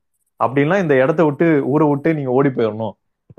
அப்படின்னா 0.44 0.76
இந்த 0.84 0.96
இடத்த 1.04 1.22
விட்டு 1.28 1.48
ஊரை 1.74 1.86
விட்டு 1.92 2.10
நீங்க 2.18 2.32
ஓடி 2.38 2.50
போயிடணும். 2.58 2.96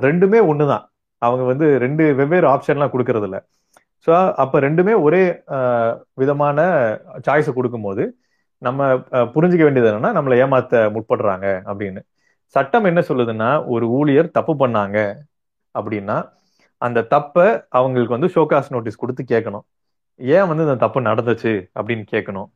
ரெண்டுமே 0.07 0.41
ஒண்ணுதான். 0.51 0.85
அவங்க 1.23 1.45
வந்து 1.51 1.67
ரெண்டு 1.85 2.05
வெவ்வேறு 2.21 2.47
ஆப்ஷன்லாம் 2.55 2.93
கொடுக்கறது 2.95 3.27
இல்ல 3.29 3.39
ஸோ 4.07 4.13
அப்ப 4.43 4.61
ரெண்டுமே 4.67 4.93
ஒரே 5.07 5.23
விதமான 6.21 6.59
சாய்ஸை 7.27 7.53
கொடுக்கும்போது 7.57 8.03
நம்ம 8.67 8.87
புரிஞ்சுக்க 9.35 9.65
வேண்டியது 9.67 9.91
என்னன்னா 9.91 10.11
நம்மளை 10.19 10.37
ஏமாத்த 10.45 10.83
முற்படுறாங்க 10.95 11.47
அப்படின்னு. 11.71 12.01
சட்டம் 12.55 12.89
என்ன 12.91 13.01
சொல்லுதுன்னா 13.09 13.49
ஒரு 13.75 13.87
ஊழியர் 13.99 14.35
தப்பு 14.39 14.53
பண்ணாங்க 14.63 14.99
அப்படின்னா 15.75 16.17
அந்த 16.87 17.07
தப்பை 17.15 17.47
அவங்களுக்கு 17.79 18.17
வந்து 18.17 18.31
ஷோகாஸ் 18.35 18.73
நோட்டீஸ் 18.75 19.03
கொடுத்து 19.03 19.23
கேட்கணும். 19.33 19.65
ஏன் 20.21 20.49
வந்து 20.51 20.67
இந்த 20.67 20.77
தப்பு 20.85 21.01
நடந்துச்சு 21.09 21.53
அப்படின்னு 21.79 22.05
கேட்கணும். 22.15 22.49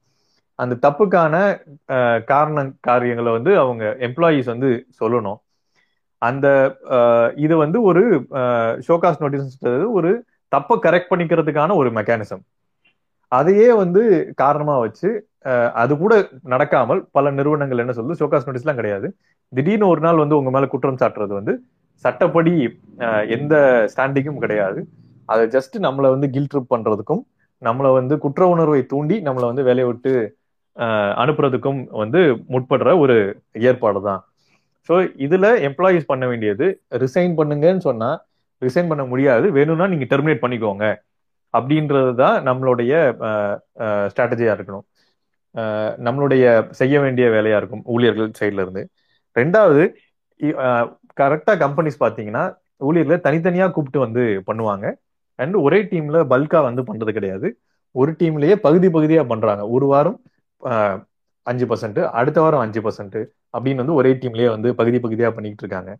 அந்த 0.59 0.75
தப்புக்கான 0.83 1.35
அஹ், 1.89 2.21
காரண 2.25 2.59
காரியங்களை 2.81 3.31
வந்து 3.33 3.53
அவங்க 3.59 3.85
எம்ப்ளாயீஸ் 4.09 4.53
வந்து 4.53 4.71
சொல்லணும். 5.01 5.39
அந்த 6.23 6.47
இது 7.37 7.55
வந்து 7.57 7.79
ஒரு 7.83 8.03
ஷோகாஸ் 8.87 9.23
நோட்டீஸ் 9.23 9.57
ஒரு 9.95 10.11
தப்பை 10.53 10.77
கரெக்ட் 10.85 11.11
பண்ணிக்கிறதுக்கான 11.11 11.77
ஒரு 11.77 11.91
மெக்கானிசம் 11.91 12.43
அதையே 13.33 13.69
வந்து 13.75 14.03
காரணமா 14.37 14.75
வச்சு 14.79 15.11
அது 15.75 15.93
கூட 15.97 16.15
நடக்காமல் 16.51 17.01
பல 17.13 17.31
நிறுவனங்கள் 17.31 17.83
என்ன 17.85 17.93
சொல்லுது 17.93 18.19
ஷோகாஸ் 18.21 18.47
நோட்டீஸ்லாம் 18.47 18.81
கிடையாது. 18.81 19.07
திடீர்னு 19.53 19.87
ஒரு 19.87 20.01
நாள் 20.01 20.21
வந்து 20.23 20.37
உங்க 20.37 20.51
மேல 20.51 20.67
குற்றம் 20.67 21.01
சாட்டுறது 21.01 21.33
வந்து 21.35 21.53
சட்டப்படி 22.05 22.53
எந்த 23.37 23.55
ஸ்டாண்டிங்கும் 23.93 24.43
கிடையாது. 24.45 24.81
அதை 25.29 25.45
ஜஸ்ட் 25.49 25.77
நம்மளை 25.85 26.09
வந்து 26.11 26.29
கில் 26.31 26.51
ட்ரிப் 26.53 26.73
பண்றதுக்கும் 26.73 27.23
நம்மளை 27.63 27.91
வந்து 27.93 28.15
குற்ற 28.19 28.43
உணர்வை 28.49 28.81
தூண்டி 28.87 29.17
நம்மளை 29.27 29.47
வந்து 29.51 29.63
வேலையை 29.63 29.89
விட்டு 29.89 30.13
அனுப்புறதுக்கும் 31.23 31.81
வந்து 32.03 32.21
முற்படுற 32.53 32.91
ஒரு 33.05 33.17
ஏற்பாடு 33.71 34.01
தான் 34.09 34.21
ஸோ 34.89 34.95
இதுல 35.25 35.47
எம்ப்ளாயிஸ் 35.69 36.11
பண்ண 36.13 36.25
வேண்டியது 36.31 36.67
ரிசைன் 37.03 37.35
பண்ணுங்கன்னு 37.41 37.85
சொன்னா 37.89 38.11
ரிசைன் 38.63 38.91
பண்ண 38.91 39.03
முடியாது. 39.13 39.47
வேணும்னா 39.59 39.87
நீங்க 39.93 40.07
டெர்மினேட் 40.13 40.43
பண்ணிக்கோங்க. 40.45 40.87
அப்படின்றது 41.55 42.13
தான் 42.23 42.37
நம்மளுடைய 42.49 42.93
ஸ்ட்ராட்டஜியா 44.13 44.53
இருக்கணும். 44.57 44.85
நம்மளுடைய 46.07 46.45
செய்ய 46.81 46.95
வேண்டிய 47.05 47.27
வேலையா 47.37 47.57
இருக்கும் 47.61 47.85
ஊழியர்கள் 47.95 48.31
சைட்ல 48.41 48.65
இருந்து. 48.65 48.83
ரெண்டாவது 49.37 49.83
கரெக்டா 51.21 51.55
கம்பெனிஸ் 51.65 52.03
பாத்தீங்கன்னா 52.05 52.45
ஊழியர்களை 52.89 53.19
தனித்தனியா 53.27 53.67
கூப்பிட்டு 53.75 54.01
வந்து 54.07 54.23
பண்ணுவாங்க. 54.49 54.87
அண்ட் 55.39 55.57
ஒரே 55.67 55.81
டீம்ல 55.91 56.19
பல்கா 56.33 56.61
வந்து 56.69 56.83
பண்றது 56.89 57.13
கிடையாது. 57.19 57.49
ஒரு 57.95 58.11
டீம்லயே 58.21 58.55
பகுதி 58.67 58.89
பகுதியா 58.97 59.23
பண்றாங்க. 59.33 59.63
ஒரு 59.77 59.87
வாரம் 59.93 60.19
அஞ்சு 61.47 61.67
பர்சன்ட் 61.71 62.01
அடுத்த 62.21 62.39
வாரம் 62.45 62.63
அஞ்சு 62.65 62.81
பர்சன்ட் 62.87 63.19
அப்படின்னு 63.55 63.83
வந்து 63.85 63.99
ஒரே 64.01 64.11
டீம்லயே 64.23 64.49
வந்து 64.57 64.69
பகுதி 64.81 64.99
பகுதியா 65.05 65.31
பண்ணிட்டு 65.37 65.63
இருக்காங்க. 65.65 65.93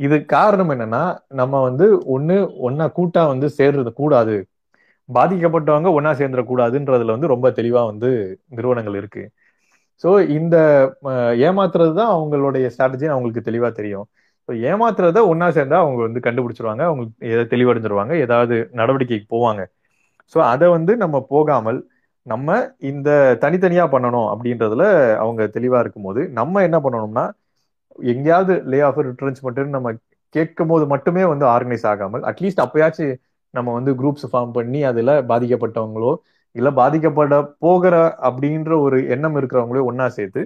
இது 0.00 0.16
காரணம் 0.34 0.72
என்னன்னா 0.74 1.02
நம்ம 1.40 1.60
வந்து 1.68 1.86
ஒண்ணு 2.14 2.36
ஒன்னா 2.68 2.86
கூட்டா 2.98 3.22
வந்து 3.32 3.48
சேர்றது 3.58 3.90
கூடாது. 4.02 4.36
பாதிக்கப்பட்டவங்க 5.08 5.88
ஒன்னா 5.98 6.10
சேர்ந்துடக்கூடாதுன்றதுல 6.20 7.14
வந்து 7.16 7.32
ரொம்ப 7.34 7.46
தெளிவா 7.58 7.82
வந்து 7.92 8.10
நிறுவனங்கள் 8.58 8.96
இருக்கு. 9.00 9.24
ஸோ 10.04 10.08
இந்த 10.38 10.56
ஏமாத்துறது 11.48 11.92
தான் 12.00 12.12
அவங்களுடைய 12.16 12.66
ஸ்ட்ராட்டஜி 12.74 13.06
அவங்களுக்கு 13.14 13.42
தெளிவா 13.48 13.68
தெரியும். 13.80 14.06
ஸோ 14.48 14.52
ஏமாத்துறத 14.70 15.18
ஒன்னா 15.32 15.46
சேர்ந்தா 15.56 15.78
அவங்க 15.84 16.00
வந்து 16.06 16.20
கண்டுபிடிச்சிருவாங்க 16.26 16.82
அவங்களுக்கு 16.88 17.28
எதாவது 17.32 17.52
தெளிவடைஞ்சிருவாங்க 17.54 18.14
ஏதாவது 18.24 18.56
நடவடிக்கைக்கு 18.80 19.28
போவாங்க. 19.34 19.62
ஸோ 20.34 20.38
அதை 20.52 20.66
வந்து 20.76 20.92
நம்ம 21.02 21.16
போகாமல் 21.34 21.78
நம்ம 22.26 22.48
இந்த 22.90 23.08
தனித்தனியா 23.42 23.84
பண்ணணும் 23.92 24.28
அப்படின்றதுல 24.32 24.84
அவங்க 25.18 25.42
தெளிவா 25.56 25.78
இருக்கும்போது 25.80 26.20
நம்ம 26.38 26.62
என்ன 26.62 26.78
பண்ணணும்னா 26.84 27.24
எங்கேயாவது 28.10 28.54
லே 28.66 28.78
ஆஃப் 28.82 29.00
ரிட்ரன்ச்மெண்ட் 29.08 29.74
நம்ம 29.74 29.92
கேட்கும் 30.34 30.68
போது 30.68 30.84
மட்டுமே 30.92 31.24
வந்து 31.32 31.44
ஆர்கனைஸ் 31.50 31.86
ஆகாமல் 31.90 32.22
அட்லீஸ்ட் 32.30 32.64
அப்பயாச்சும் 32.64 33.12
நம்ம 33.54 33.72
வந்து 33.74 33.90
குரூப்ஸ் 34.00 34.26
ஃபார்ம் 34.30 34.52
பண்ணி 34.52 34.80
அதுல 34.84 35.10
பாதிக்கப்பட்டவங்களோ 35.30 36.12
இல்ல 36.56 36.68
பாதிக்கப்பட 36.78 37.34
போகிற 37.58 37.94
அப்படின்ற 38.28 38.72
ஒரு 38.84 38.98
எண்ணம் 39.14 39.36
இருக்கிறவங்களோ 39.40 39.82
ஒன்னா 39.88 40.06
சேர்த்து 40.16 40.42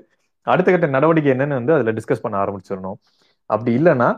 அடுத்த 0.46 0.68
கட்ட 0.70 0.86
நடவடிக்கை 0.88 1.30
என்னன்னு 1.32 1.58
வந்து 1.58 1.74
அதுல 1.74 1.92
டிஸ்கஸ் 1.98 2.24
பண்ண 2.24 2.36
ஆரம்பிச்சிடணும். 2.44 2.98
அப்படி 3.50 3.70
இல்லைன்னா 3.78 4.08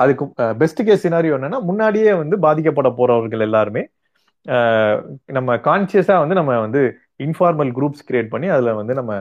அதுக்கு 0.00 0.24
பெஸ்ட் 0.60 0.80
கேஸ் 0.86 1.04
சினாரியோ 1.04 1.34
என்னன்னா 1.38 1.58
முன்னாடியே 1.68 2.12
வந்து 2.22 2.36
பாதிக்கப்பட 2.42 2.88
போறவர்கள் 2.96 3.46
எல்லாருமே 3.48 3.82
நம்ம 5.36 5.56
கான்சியஸா 5.66 6.14
வந்து 6.22 6.38
நம்ம 6.40 6.52
வந்து 6.60 6.82
இன்ஃபார்மல் 7.26 7.70
குரூப்ஸ் 7.78 8.06
கிரியேட் 8.08 8.32
பண்ணி 8.34 8.48
அதுல 8.48 8.74
வந்து 8.80 8.94
நம்ம 9.00 9.12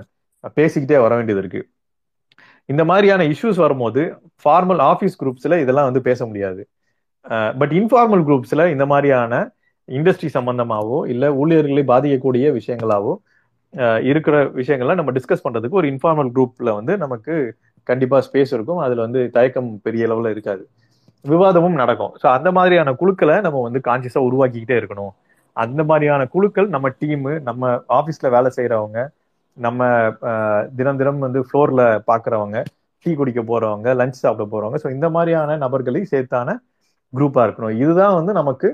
பேசிக்கிட்டே 0.57 0.99
வர 1.05 1.13
வேண்டியது 1.15 1.41
இருக்கு. 1.43 1.61
இந்த 2.69 2.83
மாதிரியான 2.85 3.23
இஷ்யூஸ் 3.33 3.59
வரும்போது 3.65 4.01
ஃபார்மல் 4.43 4.81
ஆஃபீஸ் 4.91 5.19
குரூப்ஸ்ல 5.21 5.57
இதெல்லாம் 5.63 5.89
வந்து 5.89 6.01
பேச 6.01 6.19
முடியாது. 6.25 6.61
பட் 7.59 7.73
இன்ஃபார்மல் 7.79 8.23
குரூப்ஸ்ல 8.27 8.65
இந்த 8.75 8.85
மாதிரியான 8.85 9.33
இண்டஸ்ட்ரி 9.89 10.29
சம்பந்தமாவோ 10.33 10.97
இல்ல 11.13 11.25
ஊழியர்களை 11.41 11.83
பாதிக்கக்கூடிய 11.93 12.45
விஷயங்களாவோ 12.59 13.13
இருக்கிற 14.09 14.35
விஷயங்கள்லாம் 14.59 14.99
நம்ம 15.01 15.11
டிஸ்கஸ் 15.11 15.45
பண்றதுக்கு 15.45 15.79
ஒரு 15.81 15.88
இன்ஃபார்மல் 15.93 16.31
குரூப்ல 16.35 16.69
வந்து 16.79 16.93
நமக்கு 16.97 17.33
கண்டிப்பா 17.88 18.17
ஸ்பேஸ் 18.27 18.53
இருக்கும். 18.57 18.81
அதுல 18.85 19.01
வந்து 19.01 19.21
தயக்கம் 19.38 19.69
பெரிய 19.81 20.07
அளவுல 20.07 20.29
இருக்காது. 20.29 20.63
விவாதமும் 21.25 21.79
நடக்கும். 21.81 22.13
ஸோ 22.21 22.25
அந்த 22.38 22.49
மாதிரியான 22.57 22.93
குழுக்களை 23.01 23.35
நம்ம 23.45 23.61
வந்து 23.67 23.79
கான்சியஸா 23.88 24.21
உருவாக்கிக்கிட்டே 24.27 24.75
இருக்கணும். 24.81 25.13
அந்த 25.55 25.81
மாதிரியான 25.89 26.21
குழுக்கள் 26.33 26.67
நம்ம 26.75 26.88
டீமு 27.01 27.31
நம்ம 27.47 27.63
ஆஃபீஸ்ல 27.97 28.27
வேலை 28.35 28.49
செய்யறவங்க 28.57 28.99
நம்ம 29.57 29.81
தினம் 30.77 30.99
தினம் 31.01 31.23
வந்து 31.25 31.39
ஃப்ளோர்ல 31.47 31.81
பாக்குறவங்க 32.09 32.57
டீ 33.05 33.11
குடிக்க 33.19 33.41
போறவங்க 33.51 33.88
லஞ்ச் 34.01 34.21
சாப்பிட 34.23 34.45
போறவங்க. 34.53 34.77
ஸோ 34.83 34.89
இந்த 34.97 35.07
மாதிரியான 35.15 35.57
நபர்களை 35.65 36.01
சேர்த்தான 36.13 36.49
குரூப்பா 37.13 37.41
இருக்கணும். 37.47 37.75
இதுதான் 37.83 38.17
வந்து 38.19 38.33
நமக்கு 38.39 38.69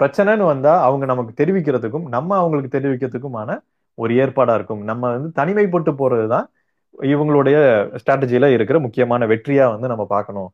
பிரச்சனைன்னு 0.00 0.44
வந்தா 0.52 0.72
அவங்க 0.88 1.04
நமக்கு 1.12 1.32
தெரிவிக்கிறதுக்கும் 1.40 2.06
நம்ம 2.16 2.30
அவங்களுக்கு 2.42 2.70
தெரிவிக்கிறதுக்குமான 2.76 3.50
ஒரு 3.98 4.12
ஏற்பாடா 4.22 4.54
இருக்கும். 4.58 4.82
நம்ம 4.90 5.04
வந்து 5.16 5.30
தனிமைப்பட்டு 5.40 5.92
போறதுதான் 6.00 6.46
இவங்களுடைய 7.12 7.56
ஸ்ட்ராட்டஜியில 8.00 8.46
இருக்கிற 8.56 8.76
முக்கியமான 8.86 9.26
வெற்றியா 9.32 9.64
வந்து 9.74 9.88
நம்ம 9.92 10.04
பார்க்கணும். 10.14 10.50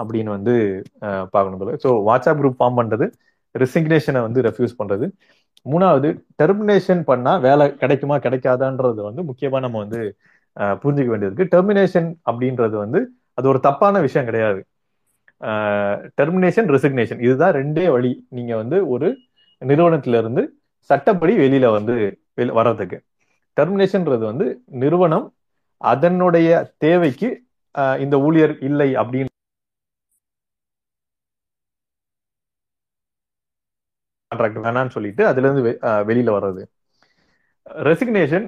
அப்படின்னு 0.00 0.30
வந்து 0.36 0.54
பார்க்கணும் 1.34 1.80
ஸோ 1.84 1.90
வாட்ஸ்அப் 2.08 2.40
குரூப் 2.40 2.58
ஃபார்ம் 2.60 2.78
பண்ணுறது 2.80 3.06
ரெசிக்னேஷனை 3.54 4.20
வந்து 4.26 4.42
ரெஃப்யூஸ் 4.48 4.78
பண்றது. 4.80 5.06
மூணாவது 5.66 6.08
டெர்மினேஷன் 6.40 7.02
பண்ணா 7.10 7.32
வேலை 7.46 7.64
கிடைக்குமா 7.82 8.16
கிடைக்காதான்றது 8.26 9.00
வந்து 9.08 9.22
முக்கியமாக 9.30 9.62
நம்ம 9.64 9.80
வந்து 9.84 10.00
புரிஞ்சுக்க 10.82 11.10
வேண்டியது 11.12 11.30
இருக்கு 11.30 11.52
டெர்மினேஷன் 11.54 12.08
அப்படின்றது 12.30 12.76
வந்து 12.84 13.00
அது 13.38 13.46
ஒரு 13.52 13.60
தப்பான 13.66 14.00
விஷயம் 14.06 14.28
கிடையாது. 14.30 14.60
டெர்மினேஷன் 16.20 16.68
ரெசிக்னேஷன் 16.74 17.22
இதுதான் 17.26 17.54
ரெண்டே 17.60 17.86
வழி. 17.94 18.12
நீங்கள் 18.38 18.60
வந்து 18.62 18.78
ஒரு 18.94 19.08
நிறுவனத்துல 19.62 20.20
இருந்து 20.22 20.42
சட்டப்படி 20.90 21.32
வெளியில 21.44 21.66
வந்து 21.76 21.94
வர்றதுக்கு. 22.58 22.98
டெர்மினேஷன்ன்றது 23.56 24.24
வந்து 24.30 24.46
நிறுவனம் 24.82 25.26
அதனுடைய 25.80 26.48
தேவைக்கு 26.84 27.28
இந்த 28.04 28.16
ஊழியர் 28.26 28.54
இல்லை 28.68 28.88
அப்படின்னு 29.02 29.31
கான்ட்ராக்ட் 34.32 34.64
வேணான்னு 34.66 34.94
சொல்லிட்டு 34.96 35.22
அதுல 35.30 35.46
இருந்து 35.48 35.64
வெளியில 36.10 36.30
வர்றது. 36.38 36.62
ரெசிக்னேஷன் 37.90 38.46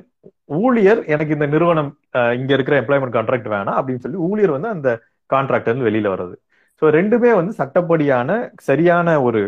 ஊழியர் 0.61 1.01
எனக்கு 1.15 1.35
இந்த 1.37 1.47
நிறுவனம் 1.55 1.91
இங்க 2.39 2.51
இருக்கிற 2.57 2.77
எம்ப்ளாய்மெண்ட் 2.83 3.17
கான்ட்ராக்ட் 3.17 3.51
வேணாம் 3.55 3.77
அப்படின்னு 3.79 4.05
சொல்லி 4.05 4.21
ஊழியர் 4.29 4.57
வந்து 4.57 4.71
அந்த 4.77 4.89
கான்ட்ராக்ட் 5.31 5.71
வந்து 5.73 5.89
வெளியில 5.89 6.09
வர்றது. 6.15 6.35
ஸோ 6.83 6.85
ரெண்டுமே 6.99 7.31
வந்து 7.41 7.53
சட்டப்படியான 7.61 8.31
சரியான 8.69 9.09
ஒரு 9.27 9.43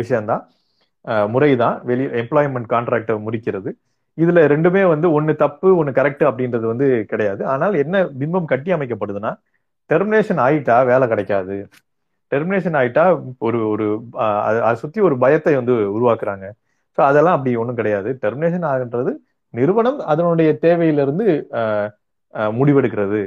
விஷயம்தான். 0.00 0.42
முறைதான். 1.34 1.76
வெளி 1.88 2.04
எம்ப்ளாய்மெண்ட் 2.22 2.68
கான்ட்ராக்டை 2.72 3.14
முடிக்கிறது 3.26 3.70
இதுல 4.18 4.40
ரெண்டுமே 4.52 4.82
வந்து 4.92 5.06
ஒன்னு 5.18 5.32
தப்பு 5.42 5.68
ஒன்னு 5.80 5.90
கரெக்ட் 5.98 6.24
அப்படின்றது 6.30 6.66
வந்து 6.72 6.86
கிடையாது. 7.12 7.42
ஆனால் 7.52 7.74
என்ன 7.82 8.02
பிம்பம் 8.20 8.50
கட்டி 8.52 8.70
அமைக்கப்படுதுன்னா 8.76 9.30
டெர்மினேஷன் 9.90 10.40
ஆயிட்டா 10.46 10.76
வேலை 10.90 11.06
கிடைக்காது. 11.12 11.56
டெர்மினேஷன் 12.32 12.76
ஆயிட்டா 12.80 13.04
ஒரு 13.46 13.58
ஒரு 13.72 13.86
அதை 14.46 14.74
சுத்தி 14.82 15.00
ஒரு 15.08 15.16
பயத்தை 15.24 15.54
வந்து 15.60 15.74
உருவாக்குறாங்க. 15.96 16.46
ஸோ 16.98 17.00
அதெல்லாம் 17.08 17.36
அப்படி 17.38 17.52
ஒன்றும் 17.62 17.78
கிடையாது. 17.80 18.10
டெர்மினேஷன் 18.24 18.66
ஆகுன்றது 18.72 19.12
நிறுவனம் 19.54 19.98
அதனுடைய 20.12 20.50
தேவையிலிருந்து 20.66 21.26
முடிவெடுக்கிறது. 22.60 23.20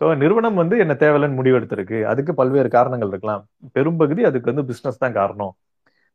ஸோ 0.00 0.04
நிறுவனம் 0.22 0.58
வந்து 0.62 0.76
என்ன 0.84 0.94
தேவையில்லைன்னு 1.02 1.38
முடிவெடுத்திருக்கு. 1.40 1.98
அதுக்கு 2.10 2.32
பல்வேறு 2.40 2.68
காரணங்கள் 2.76 3.10
இருக்கலாம். 3.12 3.42
பெரும்பகுதி 3.76 4.22
அதுக்கு 4.30 4.50
வந்து 4.52 4.66
பிஸ்னஸ் 4.70 5.02
தான் 5.04 5.16
காரணம். 5.20 5.52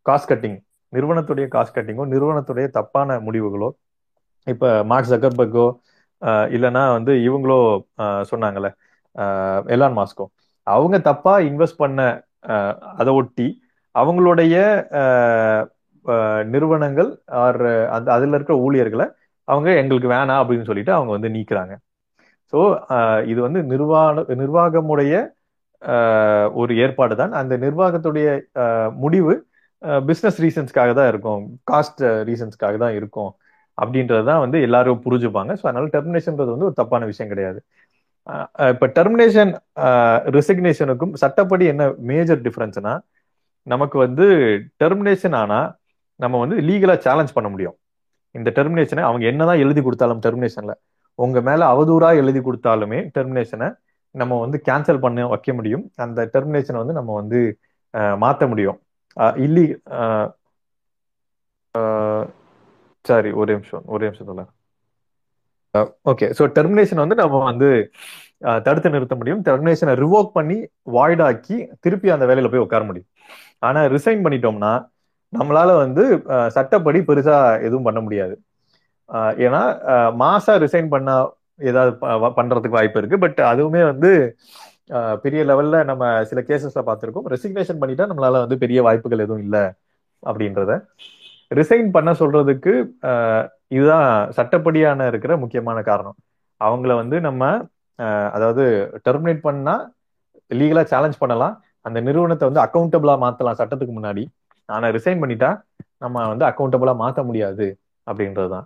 காஸ்ட் 0.06 0.30
கட்டிங் 0.32 0.60
நிறுவனத்துடைய 0.94 1.46
காஸ்ட் 1.56 1.76
கட்டிங்கோ 1.78 2.06
நிறுவனத்துடைய 2.14 2.68
தப்பான 2.78 3.20
முடிவுகளோ 3.28 3.70
இப்போ 4.48 4.70
மார்க் 4.92 5.12
ஜக்கர்பர்கோ 5.12 5.68
இல்லைன்னா 6.56 6.84
வந்து 6.98 7.14
இவங்களோ 7.28 7.58
சொன்னாங்கல்ல 8.32 8.70
எலான் 9.76 9.98
மாஸ்கோ 10.00 10.26
அவங்க 10.68 10.98
தப்பா 11.10 11.34
இன்வெஸ்ட் 11.50 11.82
பண்ண 11.84 12.02
அதை 13.02 13.12
ஒட்டி 13.22 13.48
அவங்களுடைய 13.96 14.56
நிறுவனங்கள் 16.54 17.10
ஆர் 17.44 17.62
அந்த 17.96 18.08
அதுல 18.16 18.38
இருக்கிற 18.38 18.56
ஊழியர்களை 18.66 19.06
அவங்க 19.48 19.70
எங்களுக்கு 19.82 20.10
வேணாம் 20.16 20.42
அப்படின்னு 20.42 20.68
சொல்லிட்டு 20.70 20.94
அவங்க 20.98 21.12
வந்து 21.18 21.30
நீக்கிறாங்க. 21.38 21.74
ஸோ 22.54 22.60
இது 23.32 23.40
வந்து 23.48 23.60
நிர்வாக 23.72 24.36
நிர்வாகமுடைய 24.42 25.14
ஒரு 26.62 26.74
ஏற்பாடு 26.84 27.14
தான். 27.22 27.34
அந்த 27.42 27.54
நிர்வாகத்துடைய 27.66 28.28
முடிவு 29.04 29.34
பிஸ்னஸ் 30.10 30.40
ரீசன்ஸ்க்காக 30.46 30.92
தான் 31.00 31.10
இருக்கும். 31.14 31.42
காஸ்ட் 31.72 32.04
ரீசன்ஸ்க்காக 32.30 32.76
தான் 32.84 32.96
இருக்கும். 33.00 33.32
அப்படின்றது 33.78 34.24
தான் 34.30 34.42
வந்து 34.44 34.58
எல்லாரும் 34.68 35.02
புரிஞ்சுப்பாங்க. 35.06 35.52
ஸோ 35.60 35.64
அதனால 35.70 35.90
டெர்மினேஷன்றது 35.96 36.52
வந்து 36.56 36.68
ஒரு 36.70 36.76
தப்பான 36.82 37.06
விஷயம் 37.12 37.32
கிடையாது. 37.34 37.60
இப்போ 38.74 38.86
டெர்மினேஷன் 38.98 39.52
ரிசிக்னேஷனுக்கும் 40.36 41.14
சட்டப்படி 41.24 41.66
என்ன 41.74 41.84
மேஜர் 42.12 42.42
டிஃப்ரென்ஸ்னா 42.46 42.94
நமக்கு 43.68 43.98
வந்து 44.06 44.26
டெர்மினேஷன் 44.84 45.36
ஆனா 45.42 45.60
நம்ம 46.20 46.40
வந்து 46.44 46.58
லீகலா 46.70 46.96
சேலஞ்ச் 47.06 47.36
பண்ண 47.38 47.48
முடியும். 47.54 47.76
இந்த 48.36 48.50
டெர்மினேஷனை 48.58 49.04
அவங்க 49.10 49.24
என்னதான் 49.32 49.62
எழுதி 49.66 49.82
கொடுத்தாலும் 49.88 50.22
டெர்மினேஷன்ல 50.26 50.74
உங்க 51.20 51.40
மேல 51.48 51.62
அவதூறா 51.74 52.10
எழுதி 52.22 52.40
கொடுத்தாலுமே 52.48 53.00
டெர்மினேஷனை 53.18 53.68
நம்ம 54.16 54.40
வந்து 54.46 54.58
கேன்சல் 54.68 55.04
பண்ண 55.06 55.28
வைக்க 55.34 55.52
முடியும். 55.60 55.86
அந்த 56.06 56.20
டெர்மினேஷனை 56.36 56.80
வந்து 56.84 56.98
நம்ம 57.00 57.14
வந்து 57.22 57.40
மாற்ற 58.24 58.44
முடியும். 58.52 58.80
இல்லி 59.46 59.66
சாரி 63.06 63.30
ஒரு 63.42 63.50
நிமிஷம் 63.56 63.86
ஒரு 63.94 64.04
நிமிஷம் 64.08 64.30
சொல்ல 64.30 64.44
ஓகே 66.12 66.28
ஸோ 66.38 66.44
டெர்மினேஷன் 66.58 67.02
வந்து 67.04 67.16
நம்ம 67.22 67.40
வந்து 67.50 67.70
தடுத்து 68.66 68.94
நிறுத்த 68.96 69.16
முடியும். 69.20 69.42
டெர்மினேஷனை 69.48 69.94
ரிவோக் 70.02 70.36
பண்ணி 70.38 70.58
வாய்டாக்கி 70.96 71.58
திருப்பி 71.84 72.08
அந்த 72.16 72.26
வேலையில 72.30 72.50
போய் 72.52 72.66
உட்கார 72.66 72.84
முடியும். 72.90 73.10
ஆனா 73.68 73.82
ரிசைன் 73.96 74.24
பண்ணிட்டோம்னா 74.26 74.74
நம்மளால 75.34 75.70
வந்து 75.84 76.04
சட்டப்படி 76.56 77.00
பெருசா 77.10 77.38
எதுவும் 77.68 77.88
பண்ண 77.88 78.00
முடியாது. 78.08 78.36
ஏன்னா 79.46 79.62
மாசா 80.24 80.54
ரிசைன் 80.66 80.92
பண்ணா 80.94 81.16
ஏதாவது 81.70 81.92
பண்றதுக்கு 82.38 82.78
வாய்ப்பு 82.78 83.00
இருக்கு. 83.02 83.18
பட் 83.26 83.40
அதுவுமே 83.54 83.82
வந்து 83.92 84.12
பெரிய 85.24 85.42
லெவல்ல 85.50 85.78
நம்ம 85.90 86.04
சில 86.30 86.40
கேசஸ்ல 86.48 86.82
பார்த்துருக்கோம். 86.88 87.28
ரெசிக்னேஷன் 87.34 87.82
பண்ணிட்டா 87.82 88.08
நம்மளால 88.12 88.42
வந்து 88.46 88.58
பெரிய 88.64 88.80
வாய்ப்புகள் 88.88 89.26
எதுவும் 89.26 89.44
இல்லை 89.48 89.64
அப்படின்றத. 90.24 90.72
ரிசைன் 91.60 91.90
பண்ண 91.96 92.12
சொல்றதுக்கு 92.22 92.74
இதுதான் 93.76 94.08
சட்டப்படியான 94.38 95.08
இருக்கிற 95.12 95.34
முக்கியமான 95.44 95.78
காரணம். 95.90 96.18
அவங்கள 96.62 96.92
வந்து 97.02 97.18
நம்ம 97.28 97.52
அதாவது 98.36 98.64
டெர்மினேட் 99.08 99.42
பண்ணா 99.48 99.76
லீகலா 100.60 100.84
சேலஞ்ச் 100.94 101.22
பண்ணலாம். 101.24 101.56
அந்த 101.88 101.98
நிறுவனத்தை 102.08 102.46
வந்து 102.50 102.64
அக்கௌண்டபிளா 102.66 103.16
மாத்தலாம் 103.24 103.60
சட்டத்துக்கு 103.62 103.94
முன்னாடி. 104.00 104.24
ஆனா 104.70 104.88
ரிசைன் 104.98 105.22
பண்ணிட்டா 105.24 105.50
நம்ம 106.04 106.28
வந்து 106.34 106.46
அக்கௌண்டபிளா 106.50 106.94
மாத்த 107.02 107.24
முடியாது 107.30 107.68
அப்படின்றதுதான். 108.08 108.66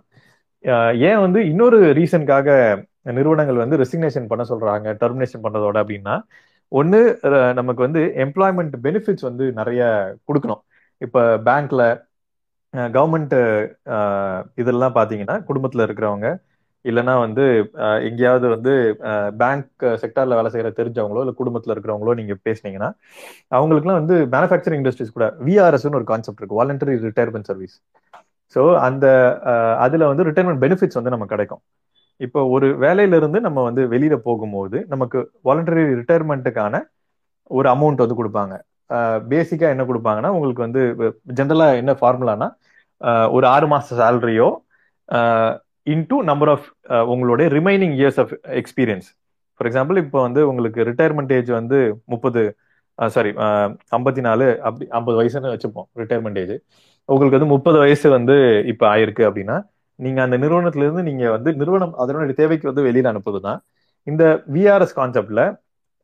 ஏன் 1.08 1.20
வந்து 1.24 1.40
இன்னொரு 1.50 1.78
ரீசனுக்காக 1.98 2.48
நிறுவனங்கள் 3.16 3.62
வந்து 3.62 3.76
ரெசிக்னேஷன் 3.82 4.30
பண்ண 4.30 4.42
சொல்றாங்க 4.50 4.88
டெர்மினேஷன் 5.02 5.44
பண்றதோட 5.44 5.76
அப்படின்னா 5.82 6.14
ஒன்று 6.72 7.00
நமக்கு 7.58 7.80
வந்து 7.86 8.00
எம்ப்ளாய்மெண்ட் 8.24 8.74
பெனிஃபிட்ஸ் 8.86 9.26
வந்து 9.28 9.44
நிறைய 9.58 9.82
கொடுக்கணும். 10.28 10.62
இப்போ 11.04 11.20
பேங்க்ல 11.48 11.82
கவர்மெண்ட் 12.94 13.34
இதெல்லாம் 14.60 14.96
பார்த்தீங்கன்னா 14.98 15.36
குடும்பத்தில் 15.50 15.86
இருக்கிறவங்க 15.86 16.28
இல்லைன்னா 16.84 17.14
வந்து 17.24 17.44
எங்கேயாவது 18.08 18.46
வந்து 18.54 18.72
பேங்க் 19.40 19.84
செக்டாரில் 20.02 20.36
வேலை 20.38 20.50
செய்யற 20.52 20.70
தெரிஞ்சவங்களோ 20.80 21.22
இல்லை 21.24 21.34
குடும்பத்தில் 21.40 21.72
இருக்கிறவங்களோ 21.74 22.12
நீங்க 22.20 22.34
பேசுனீங்கன்னா 22.48 22.90
அவங்களுக்குலாம் 23.56 24.00
வந்து 24.02 24.16
மேனுஃபேக்சரிங் 24.34 24.80
இண்டஸ்ட்ரீஸ் 24.82 25.16
கூட 25.16 25.26
விஆர்எஸ்னு 25.48 25.98
ஒரு 26.00 26.06
கான்செப்ட் 26.12 26.40
இருக்கு 26.40 26.60
வாலண்டரி 26.60 26.96
ரிட்டையர்மெண்ட் 27.08 27.50
சர்வீஸ் 27.50 27.76
ஸோ 28.56 28.60
அந்த 28.86 29.06
அதுல 29.84 30.06
வந்து 30.12 30.26
ரிட்டையர்மெண்ட் 30.28 30.62
பெனிஃபிட்ஸ் 30.64 30.98
வந்து 30.98 31.14
நமக்கு 31.14 31.34
கிடைக்கும். 31.34 31.62
இப்போ 32.20 32.40
ஒரு 32.54 32.66
வேலையிலிருந்து 32.84 33.38
நம்ம 33.46 33.62
வந்து 33.68 33.82
வெளியில 33.94 34.14
போகும்போது 34.28 34.78
நமக்கு 34.92 35.18
வாலண்டரி 35.48 35.82
ரிட்டையர்மெண்ட்டுக்கான 36.00 36.76
ஒரு 37.50 37.68
அமௌண்ட் 37.74 38.02
வந்து 38.04 38.18
கொடுப்பாங்க. 38.20 38.54
பேசிக்கா 39.30 39.68
என்ன 39.68 39.84
கொடுப்பாங்கன்னா 39.84 40.30
உங்களுக்கு 40.30 40.66
வந்து 40.66 40.82
ஜென்ரலா 41.32 41.68
என்ன 41.76 41.92
ஃபார்முலானா 41.92 42.48
ஒரு 43.30 43.46
ஆறு 43.46 43.66
மாச 43.66 43.96
சேலரியோ 43.96 44.48
இன்டூ 45.86 46.16
நம்பர் 46.22 46.50
ஆஃப் 46.50 46.66
உங்களுடைய 47.06 47.48
remaining 47.48 47.94
years 47.98 48.20
of 48.20 48.32
experience 48.60 49.08
for 49.60 49.68
example 49.68 49.98
இப்போ 49.98 50.18
வந்து 50.22 50.40
உங்களுக்கு 50.48 50.80
ரிட்டையர்மெண்ட் 50.84 51.32
ஏஜ் 51.32 51.50
வந்து 51.50 51.78
முப்பது 52.04 52.42
சாரி 52.98 53.30
ஐம்பத்தி 53.90 54.20
நாலு 54.20 54.46
அப்படி 54.62 54.84
ஐம்பது 54.90 55.16
வயசுன்னு 55.16 55.54
வச்சுப்போம் 55.54 55.88
ரிட்டையர்மெண்ட் 55.96 56.38
ஏஜ் 56.38 56.54
உங்களுக்கு 57.08 57.38
வந்து 57.38 57.52
முப்பது 57.52 57.78
வயசு 57.78 58.06
வந்து 58.08 58.36
இப்போ 58.72 58.84
ஆயிருக்கு 58.88 59.22
அப்படின்னா 59.28 59.56
நீங்க 59.98 60.18
அந்த 60.22 60.36
நிறுவனத்துல 60.36 60.84
இருந்து 60.84 61.02
நீங்க 61.02 61.24
வந்து 61.30 61.50
நிறுவனம் 61.54 61.94
அதனுடைய 61.94 62.34
தேவைக்கு 62.36 62.66
வந்து 62.66 62.86
வெளியில 62.88 63.12
அனுப்புது 63.12 63.40
தான் 63.40 63.60
இந்த 64.06 64.24
விஆர்எஸ் 64.48 64.96
கான்செப்ட்ல 64.96 65.42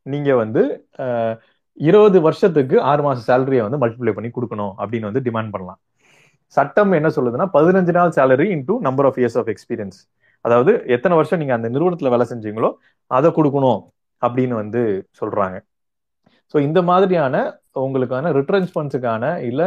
நீங்க 0.07 0.31
வந்து 0.37 0.63
இருபது 1.81 2.19
வருஷத்துக்கு 2.27 2.77
ஆறு 2.91 3.03
மாசம் 3.07 3.27
சேலரியை 3.29 3.63
வந்து 3.67 3.81
மல்டிப்ளை 3.83 4.13
பண்ணி 4.17 4.31
கொடுக்கணும் 4.37 4.73
அப்படின்னு 4.83 5.09
வந்து 5.11 5.23
டிமாண்ட் 5.29 5.53
பண்ணலாம். 5.55 5.79
சட்டம் 6.57 6.93
என்ன 6.99 7.09
சொல்லுதுன்னா 7.17 7.47
பதினஞ்சு 7.57 7.93
நாள் 7.97 8.15
salary 8.19 8.47
into 8.57 8.75
number 8.87 9.07
of 9.09 9.19
years 9.21 9.39
of 9.41 9.51
experience 9.53 9.99
அதாவது 10.45 10.73
எத்தனை 10.95 11.15
வருஷம் 11.19 11.41
நீங்க 11.43 11.55
அந்த 11.57 11.69
நிறுவனத்துல 11.75 12.11
வேலை 12.15 12.27
செஞ்சீங்களோ 12.33 12.71
அதை 13.11 13.29
கொடுக்கணும் 13.39 13.81
அப்படின்னு 14.23 14.55
வந்து 14.63 14.83
சொல்றாங்க. 15.21 15.57
ஸோ 16.55 16.57
இந்த 16.69 16.81
மாதிரியான 16.91 17.37
உங்களுக்கான 17.85 18.33
ரிட்டர்ன்ஸ்மெண்ட்ஸுக்கான 18.39 19.25
இல்ல 19.51 19.63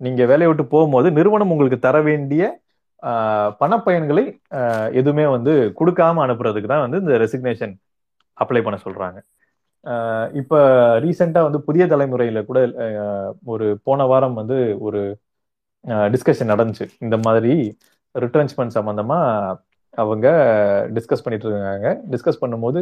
நீங்க 0.00 0.22
வேலையை 0.30 0.48
விட்டு 0.50 0.64
போகும்போது 0.74 1.08
நிறுவனம் 1.18 1.52
உங்களுக்கு 1.54 1.78
தர 1.86 1.96
வேண்டிய 2.08 2.42
பணப்பயன்களை 3.60 4.24
எதுவுமே 5.00 5.24
வந்து 5.36 5.52
கொடுக்காம 5.80 6.22
அனுப்புறதுக்கு 6.26 6.70
தான் 6.72 6.84
வந்து 6.84 7.00
இந்த 7.02 7.14
ரெசிக்னேஷன் 7.24 7.74
அப்ளை 8.38 8.60
பண்ண 8.66 8.78
சொல்றாங்க. 8.84 9.18
இப்ப 10.40 10.54
ரீசெண்டா 11.04 11.40
வந்து 11.46 11.60
புதிய 11.68 11.84
தலைமுறையில 11.92 12.38
கூட 12.48 12.60
ஒரு 13.52 13.66
போன 13.86 14.06
வாரம் 14.12 14.38
வந்து 14.40 14.56
ஒரு 14.86 15.00
டிஸ்கஷன் 16.14 16.52
நடந்துச்சு. 16.52 16.86
இந்த 17.04 17.16
மாதிரி 17.26 17.52
ரிட்டர்ன்ஸ்மெண்ட் 18.14 18.76
சம்பந்தமா 18.78 19.18
அவங்க 19.98 20.26
டிஸ்கஸ் 20.96 21.24
பண்ணிட்டு 21.24 21.46
இருக்காங்க. 21.48 21.90
டிஸ்கஸ் 22.12 22.42
பண்ணும்போது 22.42 22.80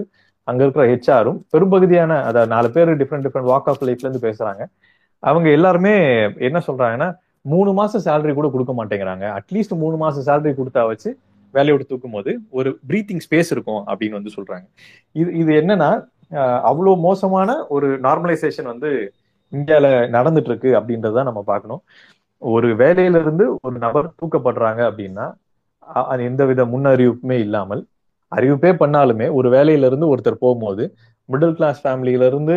அங்க 0.48 0.60
இருக்கிற 0.64 0.84
ஹெச்ஆரும் 0.92 1.38
பெரும்பகுதியான 1.52 2.12
அதாவது 2.28 2.52
நாலு 2.54 2.68
பேர் 2.76 2.90
டிஃப்ரெண்ட் 3.02 3.26
டிஃப்ரெண்ட் 3.26 3.50
வாக் 3.52 3.68
ஆஃப் 3.72 3.84
லைஃப்ல 3.88 4.06
இருந்து 4.06 4.26
பேசுறாங்க. 4.28 4.62
அவங்க 5.22 5.48
எல்லாருமே 5.58 5.94
என்ன 6.48 6.58
சொல்றாங்கன்னா 6.68 7.08
மூணு 7.52 7.70
மாசம் 7.78 8.04
சேலரி 8.06 8.34
கூட 8.34 8.48
கொடுக்க 8.54 8.72
மாட்டேங்கிறாங்க. 8.78 9.24
அட்லீஸ்ட் 9.38 9.74
மூணு 9.84 9.96
மாசம் 10.02 10.26
சேலரி 10.28 10.52
கொடுத்தா 10.60 10.82
வச்சு 10.90 11.10
வேலையை 11.54 11.84
தூக்கும் 11.90 12.14
போது 12.16 12.30
ஒரு 12.58 12.70
ப்ரீத்திங் 12.88 13.22
ஸ்பேஸ் 13.26 13.50
இருக்கும் 13.54 13.82
அப்படின்னு 13.90 14.18
வந்து 14.18 14.32
சொல்றாங்க. 14.36 14.66
இது 15.20 15.30
இது 15.42 15.50
என்னன்னா 15.60 15.90
அவ்வளோ 16.68 16.92
மோசமான 17.06 17.50
ஒரு 17.74 17.88
நார்மலைசேஷன் 18.06 18.68
வந்து 18.72 18.90
இந்தியால 19.52 19.86
நடந்துட்டு 20.16 20.50
இருக்கு 20.50 20.70
அப்படின்றத 20.78 21.24
நம்ம 21.28 21.40
பார்க்கணும். 21.50 21.82
ஒரு 22.42 22.68
வேலையில 22.82 23.20
இருந்து 23.24 23.44
ஒரு 23.66 23.76
நபர் 23.84 24.14
தூக்கப்படுறாங்க 24.20 24.80
அப்படின்னா 24.90 25.26
அது 26.10 26.22
எந்தவித 26.30 26.62
முன் 26.72 26.88
அறிவிப்புமே 26.92 27.36
இல்லாமல் 27.46 27.82
அறிவிப்பே 28.32 28.72
பண்ணாலுமே 28.82 29.26
ஒரு 29.38 29.48
வேலையில 29.56 29.88
இருந்து 29.90 30.06
ஒருத்தர் 30.12 30.42
போகும்போது 30.44 30.84
மிடில் 31.28 31.56
கிளாஸ் 31.58 31.80
ஃபேமிலியில 31.84 32.26
இருந்து 32.30 32.56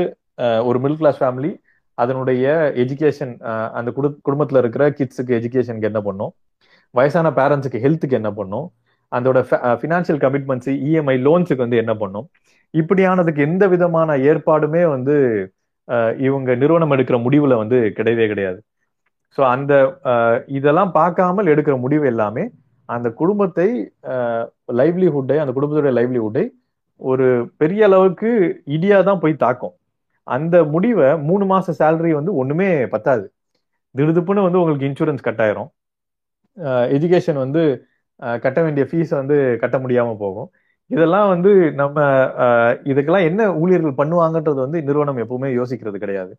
ஒரு 0.70 0.78
மிடில் 0.84 1.00
கிளாஸ் 1.02 1.20
ஃபேமிலி 1.22 1.52
அதனுடைய 1.98 2.46
எஜுகேஷன் 2.84 3.34
அந்த 3.78 3.90
குடு 3.98 4.10
குடும்பத்துல 4.28 4.62
இருக்கிற 4.63 4.84
கிட்ஸுக்கு 4.98 5.38
எஜுகேஷனுக்கு 5.40 5.90
என்ன 5.92 6.02
பண்ணும்? 6.08 6.32
வயசான 6.94 7.32
பேரண்ட்ஸுக்கு 7.40 7.82
ஹெல்த்துக்கு 7.86 8.20
என்ன 8.22 8.32
பண்ணும்? 8.40 8.68
அதோட 9.12 9.40
ஃபினான்ஷியல் 9.82 10.20
கமிட்மெண்ட்ஸ் 10.26 10.72
இஎம்ஐ 10.88 11.16
லோன்ஸுக்கு 11.28 11.66
வந்து 11.66 11.82
என்ன 11.84 11.94
பண்ணும்? 12.02 12.28
இப்படியானதுக்கு 12.74 13.42
எந்த 13.50 13.64
விதமான 13.74 14.18
ஏற்பாடுமே 14.30 14.84
வந்து 14.96 15.16
இவங்க 16.28 16.50
நிறுவனம் 16.62 16.94
எடுக்கிற 16.96 17.18
முடிவுல 17.26 17.58
வந்து 17.62 17.78
கிடையவே 17.98 18.26
கிடையாது. 18.32 18.60
ஸோ 19.38 19.42
அந்த 19.56 19.74
இதெல்லாம் 20.58 20.92
பார்க்காமல் 21.00 21.52
எடுக்கிற 21.54 21.76
முடிவு 21.86 22.06
எல்லாமே 22.14 22.44
அந்த 22.90 23.08
குடும்பத்தை 23.22 23.70
லைவ்லிஹுட்டை 24.80 25.38
அந்த 25.44 25.54
குடும்பத்துடைய 25.58 25.94
லைவ்லிஹுட்டை 26.00 26.46
ஒரு 27.02 27.26
பெரிய 27.62 27.82
அளவுக்கு 27.90 28.30
இடியா 28.76 28.98
தான் 29.10 29.22
போய் 29.24 29.42
தாக்கும். 29.46 29.76
அந்த 30.28 30.56
முடிவை 30.74 31.10
மூணு 31.30 31.44
மாச 31.52 31.74
சேலரி 31.82 32.12
வந்து 32.20 32.32
ஒண்ணுமே 32.42 32.70
பத்தாது. 32.94 33.26
திடுதுப்புன்னு 33.96 34.46
வந்து 34.48 34.60
உங்களுக்கு 34.62 34.88
இன்சூரன்ஸ் 34.90 35.28
கட்டாயிரும். 35.28 35.70
எஜுகேஷன் 36.96 37.40
வந்து 37.44 37.62
கட்ட 38.44 38.60
வேண்டிய 38.66 38.84
ஃபீஸ் 38.90 39.12
வந்து 39.20 39.36
கட்ட 39.64 39.78
முடியாம 39.84 40.16
போகும். 40.24 40.50
இதெல்லாம் 40.91 41.30
வந்து 41.34 41.52
நம்ம 41.82 41.97
இதுக்கெல்லாம் 42.91 43.28
என்ன 43.30 43.47
ஊழியர்கள் 43.62 44.00
பண்ணுவாங்கன்றது 44.02 44.60
வந்து 44.65 44.80
நிறுவனம் 44.89 45.21
எப்பவுமே 45.23 45.50
யோசிக்கிறது 45.60 45.97
கிடையாது. 46.04 46.34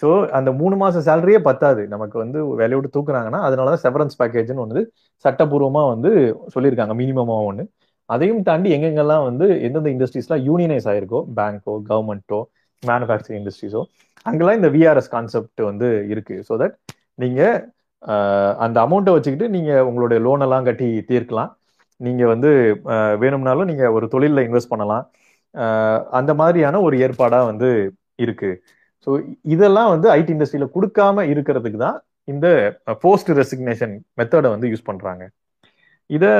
ஸோ 0.00 0.08
அந்த 0.38 0.50
மூணு 0.60 0.74
மாசம் 0.82 1.04
சேலரியே 1.08 1.38
பத்தாது. 1.48 1.82
நமக்கு 1.94 2.16
வந்து 2.22 2.38
வேலையை 2.60 2.76
விட்டு 2.78 2.94
தூக்குறாங்கன்னா 2.96 3.40
அதனாலதான் 3.48 3.82
செவரன்ஸ் 3.84 4.18
பேக்கேஜ்னு 4.20 4.62
ஒன்று 4.64 4.82
சட்டப்பூர்வமா 5.24 5.82
வந்து 5.94 6.10
சொல்லியிருக்காங்க 6.54 6.94
மினிமமா 7.00 7.36
ஒன்று 7.50 7.64
அதையும் 8.08 8.42
தாண்டி 8.48 8.68
எங்கெங்கெல்லாம் 8.76 9.24
வந்து 9.28 9.46
எந்தெந்த 9.66 9.90
இண்டஸ்ட்ரீஸ்லாம் 9.94 10.42
யூனியனைஸ் 10.48 10.88
ஆயிருக்கோ 10.92 11.20
பேங்கோ 11.38 11.74
கவர்மெண்ட்டோ 11.90 12.40
மேனுஃபேக்சரிங் 12.82 13.40
இண்டஸ்ட்ரீஸோ 13.42 13.82
அங்கெல்லாம் 14.26 14.58
இந்த 14.60 14.70
விஆர்எஸ் 14.76 15.12
கான்செப்ட் 15.14 15.60
வந்து 15.70 15.88
இருக்கு. 16.12 16.36
ஸோ 16.48 16.54
தட் 16.62 16.76
நீங்க 17.22 17.40
அந்த 18.64 18.76
அமௌண்ட்டை 18.86 19.12
வச்சுக்கிட்டு 19.16 19.48
நீங்க 19.56 19.72
உங்களுடைய 19.88 20.18
லோன் 20.26 20.44
எல்லாம் 20.46 20.66
கட்டி 20.68 20.88
தீர்க்கலாம். 21.10 21.50
நீங்கள் 22.06 22.30
வந்து 22.34 22.50
வேணும்னாலும் 23.22 23.68
நீங்கள் 23.70 23.94
ஒரு 23.96 24.06
தொழிலில் 24.14 24.46
இன்வெஸ்ட் 24.48 24.72
பண்ணலாம். 24.72 25.04
அந்த 26.18 26.32
மாதிரியான 26.40 26.80
ஒரு 26.86 26.96
ஏற்பாடாக 27.04 27.48
வந்து 27.50 27.70
இருக்கு. 28.24 28.50
ஸோ 29.04 29.10
இதெல்லாம் 29.54 29.92
வந்து 29.94 30.08
ஐடி 30.18 30.32
இண்டஸ்ட்ரியில் 30.34 30.74
கொடுக்காம 30.76 31.24
இருக்கிறதுக்கு 31.32 31.78
தான் 31.86 31.98
இந்த 32.32 32.46
போஸ்ட் 33.04 33.30
ரெசிக்னேஷன் 33.40 33.94
மெத்தடை 34.18 34.50
வந்து 34.54 34.70
யூஸ் 34.72 34.88
பண்ணுறாங்க 34.90 35.22
இதை 36.16 36.30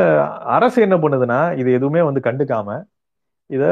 அரசு 0.56 0.78
என்ன 0.86 0.96
பண்ணுதுன்னா 1.02 1.38
இது 1.60 1.68
எதுவுமே 1.78 2.00
வந்து 2.08 2.20
கண்டுக்காம 2.26 2.78
இதை 3.56 3.70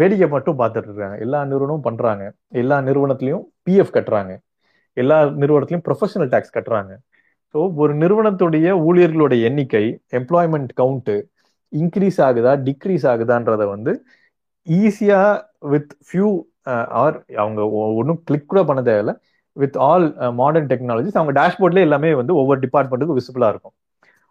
வேடிக்கை 0.00 0.26
மட்டும் 0.34 0.58
பார்த்துட்டு 0.60 0.88
இருக்காங்க. 0.90 1.16
எல்லா 1.24 1.40
நிறுவனமும் 1.50 1.86
பண்ணுறாங்க 1.88 2.24
எல்லா 2.60 2.76
நிறுவனத்துலையும் 2.88 3.44
பிஎஃப் 3.66 3.92
கட்டுறாங்க. 3.96 4.32
எல்லா 5.02 5.18
நிறுவனத்திலையும் 5.42 5.84
ப்ரொஃபஷனல் 5.88 6.30
டேக்ஸ் 6.32 6.54
கட்டுறாங்க. 6.56 6.92
ஸோ 7.54 7.60
ஒரு 7.82 7.92
நிறுவனத்துடைய 8.02 8.66
ஊழியர்களுடைய 8.88 9.48
எண்ணிக்கை 9.48 9.84
எம்ப்ளாய்மெண்ட் 10.18 10.70
கவுண்ட்டு 10.80 11.16
இன்க்ரீஸ் 11.72 12.18
ஆகுதா 12.28 12.52
டிக்ரீஸ் 12.68 13.06
ஆகுதான்றத 13.12 13.62
வந்து 13.74 13.92
ஈஸியாக 14.66 15.30
வித் 15.72 15.92
ஃபியூ 16.06 16.28
ஆர் 17.02 17.16
அவங்க 17.42 17.60
ஒன்றும் 18.00 18.20
கிளிக் 18.28 18.50
கூட 18.50 18.60
பண்ண 18.70 18.80
தேவையில்ல. 18.88 19.12
வித் 19.56 19.76
ஆல் 19.88 20.06
மாடர்ன் 20.40 20.68
டெக்னாலஜிஸ் 20.72 21.18
அவங்க 21.20 21.32
டேஷ்போர்ட்லேயே 21.40 21.86
எல்லாமே 21.88 22.10
வந்து 22.20 22.34
ஒவ்வொரு 22.40 22.60
டிபார்ட்மெண்ட்டுக்கும் 22.64 23.18
விசிபிளாக 23.20 23.52
இருக்கும். 23.54 23.74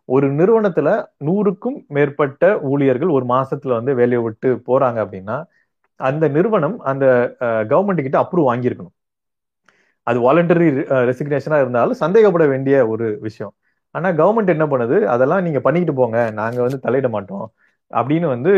ஒரு 0.10 0.28
நிறுவனத்துல 0.40 0.90
நூறுக்கும் 1.28 1.78
மேற்பட்ட 1.96 2.46
ஊழியர்கள் 2.72 3.12
ஒரு 3.18 3.26
மாசத்துல 3.34 3.76
வந்து 3.80 3.94
வேலையை 4.02 4.22
விட்டு 4.28 4.50
போறாங்க 4.70 4.98
அப்படின்னா 5.06 5.38
அந்த 6.00 6.26
நிறுவனம் 6.38 6.78
அந்த 6.92 7.06
uh, 7.46 7.62
கவர்மெண்ட் 7.72 8.06
கிட்ட 8.06 8.18
அப்ரூவ் 8.24 8.50
வாங்கியிருக்கணும். 8.52 8.96
அது 10.08 10.18
வாலண்டரி 10.26 10.68
ரெசிக்னேஷனா 11.10 11.58
uh, 11.58 11.64
இருந்தாலும் 11.64 12.00
சந்தேகப்பட 12.04 12.46
வேண்டிய 12.54 12.76
ஒரு 12.94 13.08
விஷயம். 13.28 13.54
ஆனா 13.96 14.08
கவர்மெண்ட் 14.20 14.54
என்ன 14.56 14.66
பண்ணுது? 14.74 14.98
அதெல்லாம் 15.14 15.44
நீங்க 15.46 15.60
பண்ணிக்கிட்டு 15.66 15.96
போங்க. 16.00 16.20
நாங்க 16.40 16.60
வந்து 16.66 16.80
தலையிட 16.86 17.08
மாட்டோம். 17.16 17.46
அப்படின்னு 17.92 18.28
வந்து 18.36 18.54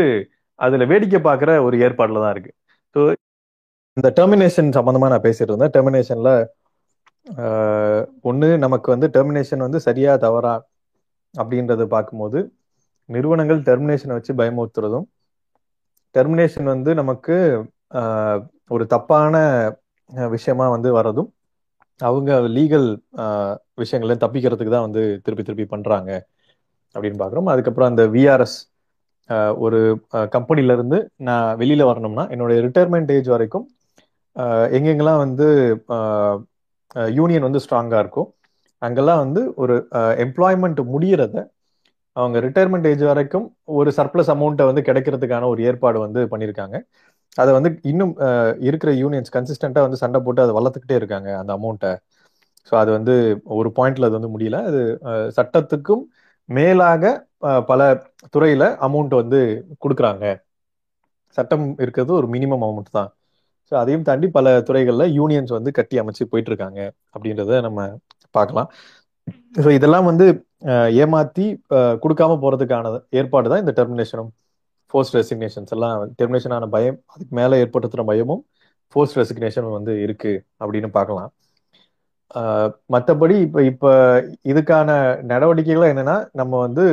அதுல 0.58 0.84
வேடிக்கை 0.92 1.20
பார்க்குற 1.28 1.50
ஒரு 1.66 1.76
ஏற்பாடுல 1.86 2.22
தான் 2.24 2.34
இருக்கு. 2.36 2.52
ஸோ 2.94 3.00
இந்த 3.96 4.08
டெர்மினேஷன் 4.18 4.70
சம்மந்தமாக 4.78 5.12
நான் 5.14 5.26
பேசிட்டு 5.28 5.50
இருந்தேன். 5.52 5.74
டெர்மினேஷன்ல 5.76 6.30
uh, 7.26 8.00
ஒன்று 8.30 8.48
நமக்கு 8.64 8.88
வந்து 8.94 9.08
டெர்மினேஷன் 9.16 9.66
வந்து 9.66 9.80
சரியா 9.88 10.12
தவறா 10.26 10.54
அப்படின்றத 11.34 11.84
பார்க்கும்போது 11.94 12.38
நிறுவனங்கள் 13.08 13.60
டெர்மினேஷனை 13.68 14.14
வச்சு 14.18 14.32
பயமுறுத்துறதும் 14.40 15.06
டெர்மினேஷன் 16.14 16.68
வந்து 16.74 16.90
நமக்கு 17.02 17.36
uh, 18.00 18.36
ஒரு 18.74 18.84
தப்பான 18.94 19.36
விஷயமா 20.34 20.66
வந்து 20.68 20.90
வரதும் 20.92 21.30
அவங்க 22.00 22.40
லீகல் 22.56 22.88
விஷயங்கள்ல 23.78 24.16
தப்பிக்கிறதுக்கு 24.22 24.74
தான் 24.76 24.86
வந்து 24.88 25.02
திருப்பி 25.24 25.44
திருப்பி 25.44 25.66
பண்றாங்க 25.66 26.10
அப்படின்னு 26.94 27.20
பார்க்குறோம் 27.20 27.50
அதுக்கப்புறம் 27.52 27.90
அந்த 27.92 28.02
விஆர்எஸ் 28.14 28.58
ஒரு 29.58 29.78
கம்பெனில 30.30 30.72
இருந்து 30.72 30.98
நான் 31.28 31.56
வெளியில 31.60 31.82
வரணும்னா 31.84 32.24
என்னுடைய 32.30 32.58
ரிட்டையர்மெண்ட் 32.66 33.12
ஏஜ் 33.12 33.28
வரைக்கும் 33.28 33.66
எங்கெங்கெல்லாம் 34.76 35.22
வந்து 35.24 35.46
யூனியன் 37.14 37.46
வந்து 37.48 37.62
ஸ்ட்ராங்கா 37.64 37.98
இருக்கும் 37.98 38.28
அங்கெல்லாம் 38.82 39.22
வந்து 39.24 39.42
ஒரு 39.62 39.74
எம்ப்ளாய்மெண்ட் 40.24 40.80
முடியறத 40.94 41.36
அவங்க 42.16 42.38
ரிட்டையர்மெண்ட் 42.46 42.88
ஏஜ் 42.90 43.02
வரைக்கும் 43.02 43.46
ஒரு 43.78 43.90
சர்ப்ளஸ் 43.96 44.30
அமௌண்ட்டை 44.34 44.66
வந்து 44.70 44.82
கிடைக்கிறதுக்கான 44.88 45.48
ஒரு 45.52 45.60
ஏற்பாடு 45.70 45.98
வந்து 45.98 46.20
பண்ணியிருக்காங்க. 46.32 46.76
அதை 47.38 47.50
வந்து 47.56 47.70
இன்னும் 47.90 48.12
இருக்கிற 48.68 48.90
யூனியன்ஸ் 49.02 49.34
கன்சிஸ்டண்டாக 49.36 49.86
வந்து 49.86 50.02
சண்டை 50.02 50.18
போட்டு 50.26 50.44
அதை 50.44 50.54
வளர்த்துக்கிட்டே 50.58 50.98
இருக்காங்க 51.00 51.30
அந்த 51.40 51.52
அமௌண்ட்டை 51.58 51.92
ஸோ 52.68 52.74
அது 52.82 52.90
வந்து 52.96 53.14
ஒரு 53.60 53.68
பாயிண்ட்ல 53.78 54.08
அது 54.08 54.18
வந்து 54.18 54.32
முடியல. 54.34 54.58
அது 54.68 54.80
சட்டத்துக்கும் 55.38 56.04
மேலாக 56.48 57.04
பல 57.70 57.80
துறையில 58.34 58.64
அமௌண்ட் 58.86 59.14
வந்து 59.22 59.40
கொடுக்குறாங்க. 59.82 60.24
சட்டம் 61.36 61.66
இருக்கிறது 61.82 62.12
ஒரு 62.20 62.26
மினிமம் 62.34 62.64
அமௌண்ட் 62.66 62.96
தான். 62.98 63.10
ஸோ 63.68 63.74
அதையும் 63.82 64.06
தாண்டி 64.08 64.26
பல 64.38 64.46
துறைகளில் 64.68 65.14
யூனியன்ஸ் 65.18 65.52
வந்து 65.58 65.70
கட்டி 65.78 65.96
அமைச்சு 66.02 66.24
போயிட்டு 66.32 66.50
இருக்காங்க 66.52 66.80
அப்படின்றத 67.14 67.60
நம்ம 67.66 67.80
பார்க்கலாம். 68.36 68.68
ஸோ 69.64 69.68
இதெல்லாம் 69.78 70.08
வந்து 70.10 70.26
ஏமாத்தி 71.02 71.46
கொடுக்காம 72.04 72.38
போறதுக்கான 72.44 72.92
ஏற்பாடு 73.20 73.50
தான் 73.52 73.62
இந்த 73.64 73.74
டெர்மினேஷனும் 73.78 74.30
ஃபோர்ஸ் 74.94 75.14
ரெசிக்னேஷன்ஸ் 75.16 75.72
எல்லாம் 75.76 76.02
டெர்மினேஷன் 76.18 76.54
ஆன 76.56 76.66
பயம் 76.74 76.98
அதுக்கு 77.14 77.32
மேலே 77.38 77.54
ஏற்படுத்துகிற 77.62 78.02
பயமும் 78.10 78.42
ஃபோர்ஸ் 78.92 79.14
ரெசிக்னேஷன் 79.20 79.68
வந்து 79.76 79.92
இருக்கு 80.04 80.32
அப்படின்னு 80.62 80.88
பார்க்கலாம். 80.98 81.30
மற்றபடி 82.94 83.34
இப்போ 83.46 83.60
இப்போ 83.70 83.90
இதுக்கான 84.52 84.90
நடவடிக்கைகள் 85.32 85.90
என்னன்னா 85.92 86.16
நம்ம 86.40 86.52
வந்து 86.66 86.84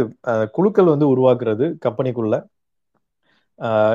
குழுக்கள் 0.57 0.91
வந்து 0.93 1.07
உருவாக்குறது 1.13 1.67
கம்பெனிக்குள்ள. 1.85 2.35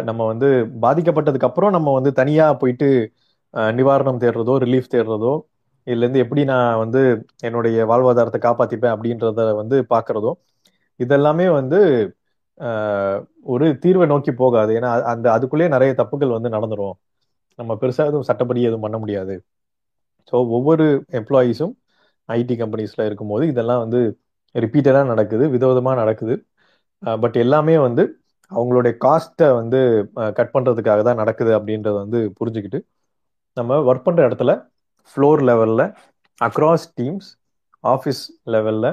நம்ம 0.08 0.20
வந்து 0.32 0.48
பாதிக்கப்பட்டதுக்கு 0.84 1.48
அப்புறம் 1.50 1.74
நம்ம 1.76 1.92
வந்து 1.98 2.10
தனியாக 2.20 2.52
போயிட்டு 2.62 2.88
நிவாரணம் 3.78 4.20
தேடுறதோ 4.24 4.54
ரிலீஃப் 4.64 4.92
தேடுறதோ 4.94 5.34
இதுலேருந்து 5.86 6.22
எப்படி 6.24 6.42
நான் 6.52 6.80
வந்து 6.84 7.00
என்னுடைய 7.48 7.84
வாழ்வாதாரத்தை 7.90 8.40
காப்பாற்றிப்பேன் 8.46 8.94
அப்படின்றத 8.94 9.42
வந்து 9.60 9.76
பார்க்குறதோ 9.92 10.32
இதெல்லாமே 11.00 11.46
வந்து 11.58 11.78
ஒரு 13.54 13.66
தீர்வை 13.84 14.06
நோக்கி 14.12 14.32
போகாது. 14.42 14.70
ஏன்னா 14.78 14.90
அந்த 15.12 15.26
அதுக்குள்ளேயே 15.36 15.70
நிறைய 15.76 15.92
தப்புகள் 16.00 16.36
வந்து 16.36 16.50
நடந்துடும் 16.56 16.96
நம்ம 17.58 17.72
பெருசாக 17.82 18.10
எதுவும் 18.10 18.28
சட்டப்படி 18.30 18.60
எதுவும் 18.68 18.84
பண்ண 18.86 18.96
முடியாது. 19.02 19.34
ஸோ 20.32 20.36
ஒவ்வொரு 20.56 20.86
எம்ப்ளாயீஸும் 21.20 21.74
ஐடி 22.28 22.54
கம்பெனிஸில் 22.62 23.06
இருக்கும்போது 23.08 23.44
இதெல்லாம் 23.52 23.82
வந்து 23.84 24.00
ரிப்பீட்டடாக 24.54 25.06
நடக்குது 25.12 25.44
விதவிதமாக 25.54 25.96
நடக்குது. 26.02 26.34
பட் 27.22 27.36
எல்லாமே 27.44 27.76
வந்து 27.86 28.02
அவங்களுடைய 28.50 28.92
காஸ்ட்டை 29.04 29.48
வந்து 29.60 29.80
கட் 30.38 30.52
பண்ணுறதுக்காக 30.54 31.00
தான் 31.08 31.20
நடக்குது 31.22 31.52
அப்படின்றத 31.58 31.96
வந்து 32.04 32.18
புரிஞ்சுக்கிட்டு 32.38 32.78
நம்ம 33.56 33.78
ஒர்க் 33.90 34.06
பண்ணுற 34.06 34.22
இடத்துல 34.28 34.52
ஃப்ளோர் 35.10 35.42
லெவலில் 35.50 35.84
அக்ராஸ் 36.40 36.86
டீம்ஸ் 36.98 37.28
ஆஃபீஸ் 37.84 38.22
லெவலில் 38.54 38.90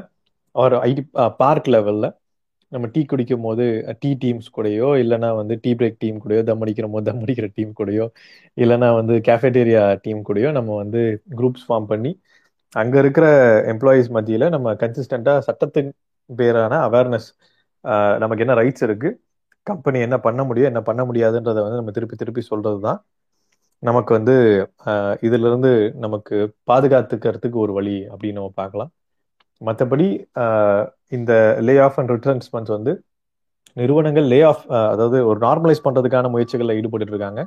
ஒரு 0.56 0.76
ஐடி 0.90 1.04
பார்க் 1.42 1.70
லெவலில் 1.76 2.10
நம்ம 2.74 2.86
டீ 2.94 3.02
குடிக்கும் 3.06 3.46
போது 3.46 3.66
டீ 4.02 4.10
டீம்ஸ் 4.22 4.48
கூடயோ 4.56 4.88
இல்லைனா 5.02 5.30
வந்து 5.40 5.56
டீ 5.64 5.72
பிரேக் 5.80 6.00
டீம் 6.00 6.18
கூடயோ 6.24 6.42
தம் 6.50 6.64
அடிக்கிற 6.64 6.88
போது 6.94 7.06
தம் 7.10 7.22
அடிக்கிற 7.26 7.48
டீம் 7.58 7.74
கூடயோ 7.80 8.06
இல்லைனா 8.58 8.90
வந்து 9.00 9.16
கேஃபேட்டேரியா 9.28 9.84
டீம் 10.06 10.22
கூடயோ 10.30 10.52
நம்ம 10.58 10.78
வந்து 10.84 11.02
குரூப்ஸ் 11.36 11.66
ஃபார்ம் 11.68 11.90
பண்ணி 11.92 12.12
அங்கே 12.74 12.98
இருக்கிற 13.04 13.26
எம்ப்ளாயீஸ் 13.74 14.10
மத்தியில் 14.18 14.48
நம்ம 14.50 14.74
கன்சிஸ்டண்ட்டாக 14.84 15.46
சட்டத்தின் 15.48 15.92
பேரான 16.30 16.74
அவேர்னஸ் 16.88 17.30
நமக்கு 18.24 18.44
என்ன 18.46 18.56
ரைட்ஸ் 18.62 18.86
இருக்குது 18.88 19.18
கம்பெனி 19.68 19.98
என்ன 20.08 20.18
பண்ண 20.20 20.42
முடியும் 20.44 20.70
என்ன 20.72 20.82
பண்ண 20.84 21.02
முடியாதுன்றத 21.10 21.60
வந்து 21.66 21.80
நம்ம 21.82 21.94
திருப்பி 21.98 22.16
திருப்பி 22.16 22.42
சொல்கிறது 22.44 22.80
தான் 22.88 23.00
நமக்கு 23.84 24.12
வந்து 24.18 24.34
இதுலேருந்து 25.28 25.72
நமக்கு 26.06 26.36
பாதுகாத்துக்கிறதுக்கு 26.72 27.58
ஒரு 27.66 27.74
வழி 27.74 27.96
அப்படின்னு 28.12 28.40
நம்ம 28.40 28.54
பார்க்கலாம். 28.56 28.92
மற்றபடி 29.64 30.08
இந்த 31.10 31.34
லே 31.60 31.76
ஆஃப் 31.80 31.98
அண்ட் 32.00 32.14
ரிட்டர்ன்ஸ்மெண்ட்ஸ் 32.16 32.74
வந்து 32.78 32.94
நிறுவனங்கள் 33.78 34.26
லே 34.32 34.40
ஆஃப் 34.44 34.64
அதாவது 34.92 35.20
ஒரு 35.30 35.40
நார்மலைஸ் 35.40 35.86
பண்ணுறதுக்கான 35.86 36.30
முயற்சிகளில் 36.30 36.78
ஈடுபட்டு 36.80 37.14
இருக்காங்க 37.14 37.42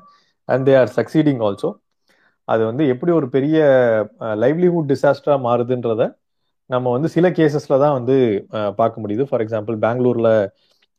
and 0.49 0.65
they 0.69 0.75
are 0.81 0.93
succeeding 0.99 1.43
also 1.47 1.71
அது 2.49 2.63
வந்து 2.65 2.85
எப்படி 2.93 3.13
ஒரு 3.13 3.27
பெரிய 3.29 3.59
லைவ்லிஹுட் 4.43 4.91
டிசாஸ்டராக 4.93 5.41
மாறுதுன்றத 5.47 6.03
நம்ம 6.71 6.93
வந்து 6.93 7.09
சில 7.09 7.27
கேசஸில் 7.31 7.83
தான் 7.83 7.97
வந்து 7.99 8.15
பார்க்க 8.79 9.03
முடியுது. 9.03 9.25
ஃபார் 9.29 9.43
எக்ஸாம்பிள் 9.45 9.77
பெங்களூரில் 9.85 10.33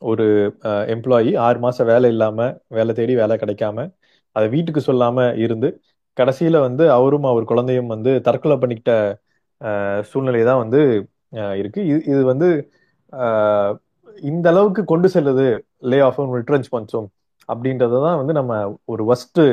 ஒரு 0.02 0.26
எம்ப்ளாயி 0.96 1.32
ஆறு 1.46 1.60
மாதம் 1.60 1.90
வேலை 1.92 2.10
இல்லாமல் 2.14 2.54
வேலை 2.78 2.92
தேடி 2.94 3.14
வேலை 3.16 3.36
கிடைக்காம 3.38 3.86
அதை 4.36 4.48
வீட்டுக்கு 4.50 4.82
சொல்லாமல் 4.82 5.38
இருந்து 5.46 5.70
கடைசியில் 6.18 6.60
வந்து 6.60 6.84
அவரும் 6.92 7.28
அவர் 7.32 7.50
குழந்தையும் 7.52 7.92
வந்து 7.94 8.12
தற்கொலை 8.28 8.58
பண்ணிக்கிட்ட 8.58 8.94
சூழ்நிலை 10.10 10.42
தான் 10.50 10.62
வந்து 10.64 10.80
இருக்கு. 11.62 11.82
இது 11.92 12.00
இது 12.12 12.22
வந்து 12.32 12.48
இந்த 14.32 14.46
அளவுக்கு 14.54 14.82
கொண்டு 14.92 15.08
செல்லுது 15.16 15.48
லே 15.92 15.98
ஆஃப் 16.08 16.20
ரிட்ரன்ச்மெண்ட்ஸும் 16.40 17.10
அப்படின்றத 17.50 18.00
தான் 18.06 18.20
வந்து 18.22 18.34
நம்ம 18.40 18.54
ஒரு 18.94 19.04
ஒஸ்ட்டு 19.14 19.44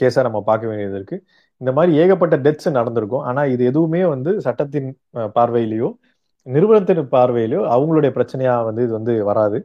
கேஸாக 0.00 0.24
நம்ம 0.28 0.40
பார்க்க 0.48 0.70
வேண்டியது 0.70 0.96
இருக்கு. 1.00 1.16
இந்த 1.60 1.70
மாதிரி 1.76 1.92
ஏகப்பட்ட 2.02 2.36
டெத்ஸ் 2.44 2.68
நடந்திருக்கும். 2.78 3.24
ஆனால் 3.30 3.50
இது 3.54 3.62
எதுவுமே 3.70 4.02
வந்து 4.14 4.30
சட்டத்தின் 4.46 4.90
பார்வையிலையோ 5.38 5.88
நிறுவனத்தின் 6.46 7.02
பார்வையிலையோ 7.16 7.62
அவங்களுடைய 7.74 8.10
பிரச்சனையா 8.18 8.54
வந்து 8.68 8.84
இது 8.86 8.94
வந்து 8.98 9.14
வராது. 9.30 9.58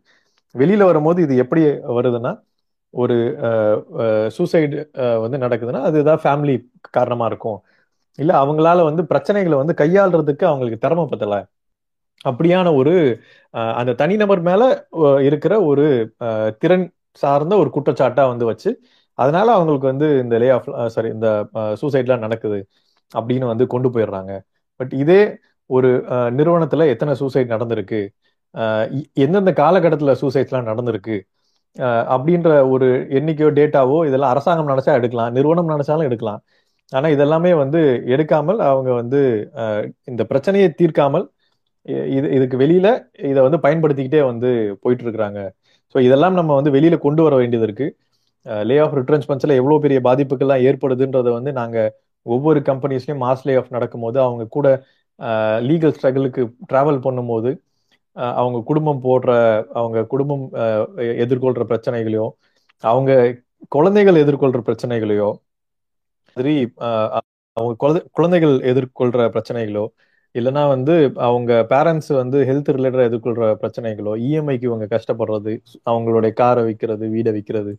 வெளியில 0.55 0.83
வரும்போது 0.89 1.19
இது 1.25 1.35
எப்படி 1.43 1.61
வருதுன்னா 1.97 2.31
ஒரு 2.93 3.15
சூசைடு 4.35 4.77
வந்து 5.23 5.37
நடக்குதுன்னா 5.45 5.81
அதுதான் 5.89 6.21
ஃபேமிலி 6.23 6.55
காரணமா 6.97 7.25
இருக்கும். 7.31 7.59
இல்ல 8.19 8.31
அவங்களால 8.41 8.83
வந்து 8.89 9.03
பிரச்சனைகளை 9.11 9.57
வந்து 9.61 9.73
கையாளுறதுக்கு 9.81 10.45
அவங்களுக்கு 10.45 10.79
திறமை 10.79 11.05
பத்தல 11.11 11.37
அப்படியான 12.25 12.67
ஒரு 12.75 12.93
அந்த 13.79 13.91
தனிநபர் 14.01 14.41
மேல 14.41 14.63
இருக்கிற 15.27 15.53
ஒரு 15.63 15.85
திறன் 16.63 16.85
சார்ந்த 17.23 17.53
ஒரு 17.61 17.69
குற்றச்சாட்டா 17.75 18.23
வந்து 18.31 18.45
வச்சு 18.51 18.69
அதனால 19.17 19.47
அவங்களுக்கு 19.57 19.87
வந்து 19.87 20.07
இந்த 20.23 20.35
லே 20.37 20.47
ஆஃப் 20.49 20.69
சாரி 20.95 21.09
இந்த 21.17 21.27
சூசைட்லாம் 21.81 22.23
நடக்குது 22.25 22.59
அப்படின்னு 23.11 23.45
வந்து 23.51 23.65
கொண்டு 23.73 23.89
போயிடுறாங்க. 23.89 24.31
பட் 24.79 24.93
இதே 25.03 25.21
ஒரு 25.69 25.89
நிறுவனத்துல 26.37 26.87
எத்தனை 26.93 27.13
சூசைட் 27.21 27.53
நடந்திருக்கு 27.53 28.01
எந்தெந்த 29.25 29.51
காலகட்டத்தில் 29.61 30.19
சூசைட்ஸ்லாம் 30.21 30.69
நடந்திருக்கு 30.71 31.15
அப்படின்ற 32.13 32.49
ஒரு 32.73 32.87
எண்ணிக்கையோ 33.17 33.49
டேட்டாவோ 33.59 33.97
இதெல்லாம் 34.07 34.33
அரசாங்கம் 34.33 34.71
நினைச்சா 34.73 34.93
எடுக்கலாம் 34.99 35.33
நிறுவனம் 35.37 35.71
நினைச்சாலும் 35.73 36.07
எடுக்கலாம். 36.09 36.41
ஆனா 36.91 37.07
இதெல்லாமே 37.07 37.51
வந்து 37.57 37.79
எடுக்காமல் 38.13 38.59
அவங்க 38.67 38.89
வந்து 38.93 39.19
இந்த 40.11 40.23
பிரச்சனையை 40.31 40.67
தீர்க்காமல் 40.81 41.25
இது 42.15 42.27
இதுக்கு 42.37 42.57
வெளியில 42.57 42.87
இதை 43.31 43.39
வந்து 43.47 43.59
பயன்படுத்திக்கிட்டே 43.65 44.21
வந்து 44.25 44.49
போயிட்டு 44.83 45.03
இருக்கிறாங்க 45.05 45.39
ஸோ 45.95 45.99
இதெல்லாம் 45.99 46.37
நம்ம 46.39 46.51
வந்து 46.55 46.71
வெளியில 46.71 46.95
கொண்டு 46.99 47.21
வர 47.23 47.35
வேண்டியது 47.35 47.65
இருக்கு. 47.65 47.87
லே 48.65 48.77
ஆஃப் 48.77 48.95
ரிட்டர்ன்ஸ்மெண்ட்ஸ்ல 48.97 49.57
எவ்வளவு 49.59 49.83
பெரிய 49.85 49.99
பாதிப்புகள்லாம் 50.03 50.63
ஏற்படுதுன்றத 50.67 51.29
வந்து 51.31 51.51
நாங்க 51.53 51.77
ஒவ்வொரு 52.25 52.59
கம்பெனிஸ்லயும் 52.61 53.21
மாஸ் 53.21 53.45
லே 53.47 53.55
ஆஃப் 53.55 53.71
நடக்கும்போது 53.71 54.17
அவங்க 54.21 54.43
கூட 54.49 54.67
லீகல் 55.61 55.95
ஸ்ட்ரகிளுக்கு 55.97 56.41
டிராவல் 56.65 56.99
பண்ணும்போது 57.05 57.51
அவங்க 58.35 58.57
குடும்பம் 58.63 59.01
போடுற 59.03 59.31
அவங்க 59.73 59.99
குடும்பம் 60.05 60.43
எதிர்கொள்ற 61.23 61.63
பிரச்சனைகளையோ 61.71 62.27
அவங்க 62.83 63.11
குழந்தைகள் 63.75 64.21
எதிர்கொள்ற 64.23 64.59
பிரச்சனைகளையோ 64.67 65.29
மாதிரி 66.35 66.53
அவங்க 67.57 67.73
குழந்தை 67.77 68.01
குழந்தைகள் 68.11 68.55
எதிர்கொள்ற 68.71 69.27
பிரச்சனைகளோ 69.35 69.83
இல்லைன்னா 70.35 70.63
வந்து 70.67 70.93
அவங்க 71.27 71.51
பேரண்ட்ஸ் 71.69 72.11
வந்து 72.13 72.37
ஹெல்த் 72.45 72.71
ரிலேட்டடாக 72.77 73.09
எதிர்கொள்ற 73.09 73.45
பிரச்சனைகளோ 73.61 74.13
இஎம்ஐக்கு 74.25 74.67
இவங்க 74.69 74.85
கஷ்டப்படுறது 74.95 75.53
அவங்களுடைய 75.89 76.31
காரை 76.33 76.63
விற்கிறது 76.67 77.05
வீடை 77.13 77.31
விற்கிறது 77.37 77.73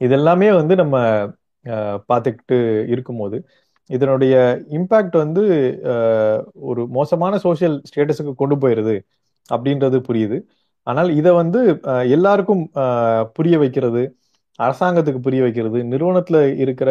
இதெல்லாமே 0.00 0.48
வந்து 0.54 0.74
நம்ம 0.76 0.96
பார்த்துக்கிட்டு 2.10 2.58
இருக்கும்போது 2.88 3.38
இதனுடைய 3.90 4.34
இம்பேக்ட் 4.76 5.16
வந்து 5.16 5.42
ஒரு 6.68 6.82
மோசமான 6.96 7.34
சோசியல் 7.44 7.76
ஸ்டேட்டஸுக்கு 7.88 8.34
கொண்டு 8.34 8.56
போயிடுது 8.56 8.96
அப்படின்றது 9.48 9.98
புரியுது. 10.08 10.38
ஆனால் 10.86 11.10
இதை 11.10 11.32
வந்து 11.32 11.60
எல்லாருக்கும் 12.10 12.62
புரிய 13.34 13.56
வைக்கிறது 13.58 14.02
அரசாங்கத்துக்கு 14.58 15.20
புரிய 15.20 15.40
வைக்கிறது 15.42 15.78
நிறுவனத்தில் 15.84 16.40
இருக்கிற 16.58 16.90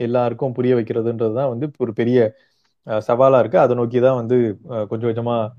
எல்லாருக்கும் 0.00 0.52
புரிய 0.52 0.74
வைக்கிறதுன்றது 0.74 1.34
தான் 1.34 1.48
வந்து 1.48 1.66
ஒரு 1.78 1.92
பெரிய 1.92 2.18
சவாலாக 3.02 3.40
இருக்குது 3.42 3.64
அதை 3.64 3.74
நோக்கி 3.76 4.00
தான் 4.00 4.18
வந்து 4.20 4.36
கொஞ்சம் 4.90 5.08
கொஞ்சமாக 5.10 5.52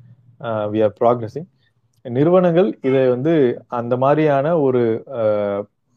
வி 0.72 0.80
ஆர் 0.84 0.96
ப்ராக்ரஸிங் 1.02 1.48
நிறுவனங்கள் 2.06 2.70
இதை 2.82 3.02
வந்து 3.10 3.34
அந்த 3.80 3.94
மாதிரியான 3.98 4.60
ஒரு 4.60 4.82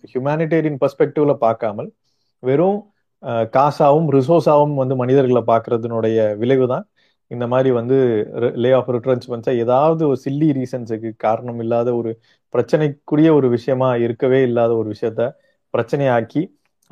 ஹியூமானிட்டேரியன் 0.05 0.78
பர்ஸ்பெக்டிவ்ல 0.81 1.35
பார்க்காமல் 1.38 1.88
வெறும் 2.42 2.81
காசாவும் 3.57 4.09
ரிசோர்ஸாவும் 4.11 4.74
வந்து 4.74 4.94
மனிதர்களை 4.96 5.42
பார்க்கறதுனுடைய 5.46 6.18
விளைவு 6.38 6.66
தான். 6.66 6.85
இந்த 7.31 7.46
மாதிரி 7.46 7.70
வந்து 7.70 7.96
லே 8.55 8.70
ஆஃப் 8.72 8.90
ரிட்ரன்ச்மெண்ட்ஸை 8.90 9.52
ஏதாவது 9.57 10.02
ஒரு 10.09 10.18
சில்லி 10.24 10.48
ரீசன்ஸுக்கு 10.59 11.11
காரணம் 11.16 11.61
இல்லாத 11.61 11.88
ஒரு 11.94 12.11
பிரச்சனைக்குரிய 12.55 13.28
ஒரு 13.35 13.48
விஷயமா 13.48 13.90
இருக்கவே 14.07 14.40
இல்லாத 14.42 14.72
ஒரு 14.74 14.88
விஷயத்த 14.94 15.22
பிரச்சனையாக்கி 15.74 16.42